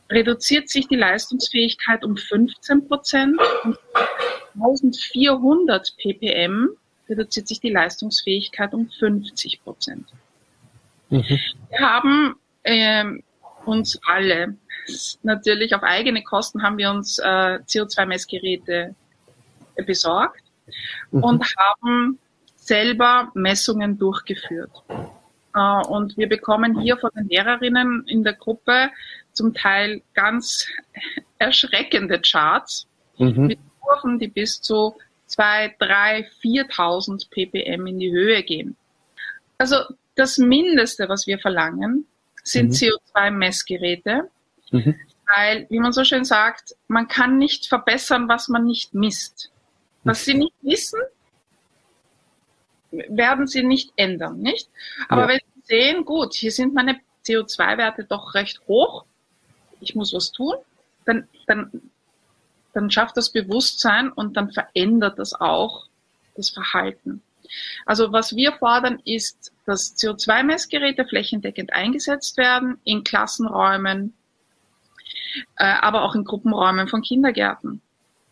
[0.09, 3.77] reduziert sich die Leistungsfähigkeit um 15 Prozent und
[4.55, 6.69] 1400 ppm
[7.09, 10.07] reduziert sich die Leistungsfähigkeit um 50 Prozent.
[11.09, 11.39] Mhm.
[11.69, 13.05] Wir haben äh,
[13.65, 14.55] uns alle,
[15.23, 18.95] natürlich auf eigene Kosten, haben wir uns äh, CO2-Messgeräte
[19.85, 20.43] besorgt
[21.11, 21.23] mhm.
[21.23, 22.19] und haben
[22.55, 24.71] selber Messungen durchgeführt.
[25.55, 28.89] Äh, und wir bekommen hier von den Lehrerinnen in der Gruppe
[29.33, 30.67] zum Teil ganz
[31.37, 32.87] erschreckende Charts
[33.17, 33.47] mhm.
[33.47, 34.95] mit Kurven, die bis zu
[35.32, 38.75] 2, 3, 4.000 ppm in die Höhe gehen.
[39.57, 39.77] Also
[40.15, 42.05] das Mindeste, was wir verlangen,
[42.43, 42.73] sind mhm.
[42.73, 44.29] CO2-Messgeräte,
[44.71, 44.95] mhm.
[45.27, 49.51] weil, wie man so schön sagt, man kann nicht verbessern, was man nicht misst.
[50.03, 50.99] Was sie nicht wissen,
[52.89, 54.67] werden sie nicht ändern, nicht?
[55.07, 55.27] Aber ja.
[55.29, 59.05] wenn sie sehen, gut, hier sind meine CO2-Werte doch recht hoch,
[59.79, 60.55] ich muss was tun,
[61.05, 61.90] dann, dann,
[62.74, 65.88] dann schafft das Bewusstsein und dann verändert das auch
[66.36, 67.22] das Verhalten.
[67.86, 74.13] Also was wir fordern ist, dass CO2-Messgeräte flächendeckend eingesetzt werden in Klassenräumen,
[75.57, 77.82] äh, aber auch in Gruppenräumen von Kindergärten.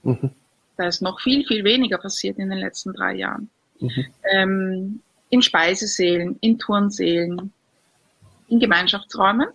[0.04, 0.32] Mhm.
[0.78, 3.50] Da ist noch viel, viel weniger passiert in den letzten drei Jahren.
[3.80, 4.06] Mhm.
[4.32, 7.54] Ähm, in Speisesälen, in Turnsälen,
[8.48, 9.50] in Gemeinschaftsräumen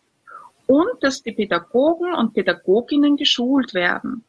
[0.66, 4.24] und dass die Pädagogen und Pädagoginnen geschult werden,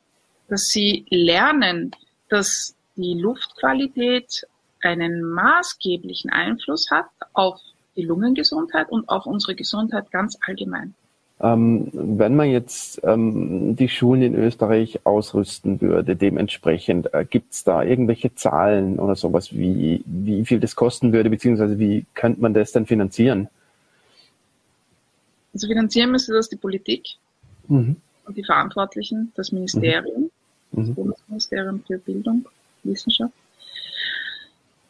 [0.48, 1.92] dass sie lernen,
[2.30, 4.48] dass die Luftqualität
[4.82, 7.60] einen maßgeblichen Einfluss hat auf
[7.96, 10.94] die Lungengesundheit und auf unsere Gesundheit ganz allgemein.
[11.38, 17.66] Ähm, wenn man jetzt ähm, die Schulen in Österreich ausrüsten würde, dementsprechend, äh, gibt es
[17.66, 22.54] da irgendwelche Zahlen oder sowas, wie, wie viel das kosten würde, beziehungsweise wie könnte man
[22.54, 23.50] das denn finanzieren?
[25.54, 27.06] Also finanzieren müsste das die Politik
[27.68, 27.98] mhm.
[28.26, 30.25] und die Verantwortlichen, das Ministerium, mhm.
[30.76, 32.46] Das Bundesministerium für Bildung,
[32.84, 33.34] Wissenschaft.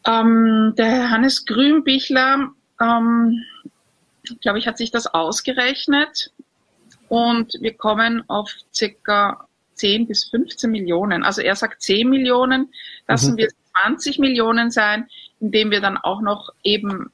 [0.06, 3.44] Ähm, der Herr Hannes Grünbichler ähm,
[4.42, 6.32] glaube ich, hat sich das ausgerechnet
[7.08, 11.24] und wir kommen auf circa 10 bis 15 Millionen.
[11.24, 12.74] Also er sagt 10 Millionen,
[13.08, 13.38] lassen mhm.
[13.38, 13.48] wir
[13.84, 15.08] 20 Millionen sein,
[15.40, 17.10] indem wir dann auch noch eben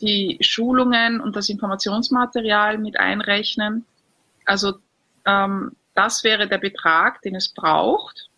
[0.00, 3.84] die Schulungen und das Informationsmaterial mit einrechnen.
[4.44, 4.74] Also
[5.24, 8.28] ähm, Das wäre der Betrag, den es braucht,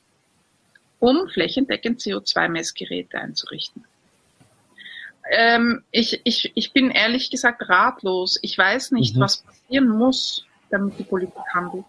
[1.00, 3.84] um flächendeckend CO2-Messgeräte einzurichten.
[5.30, 8.38] Ähm, ich, ich, ich bin ehrlich gesagt ratlos.
[8.42, 9.20] Ich weiß nicht, mhm.
[9.20, 11.84] was passieren muss, damit die Politik handelt.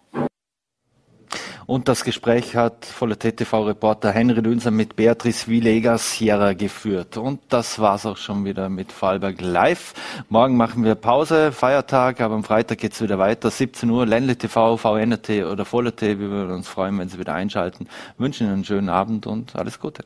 [1.70, 7.16] Und das Gespräch hat voller TTV-Reporter Henry Dünser mit Beatrice Villegas Sierra geführt.
[7.16, 9.94] Und das war's auch schon wieder mit Vorarlberg Live.
[10.28, 13.52] Morgen machen wir Pause, Feiertag, aber am Freitag geht's wieder weiter.
[13.52, 17.86] 17 Uhr, Ländle TV, VNRT oder Voller Wir würden uns freuen, wenn Sie wieder einschalten.
[18.18, 20.02] Wünschen Ihnen einen schönen Abend und alles Gute.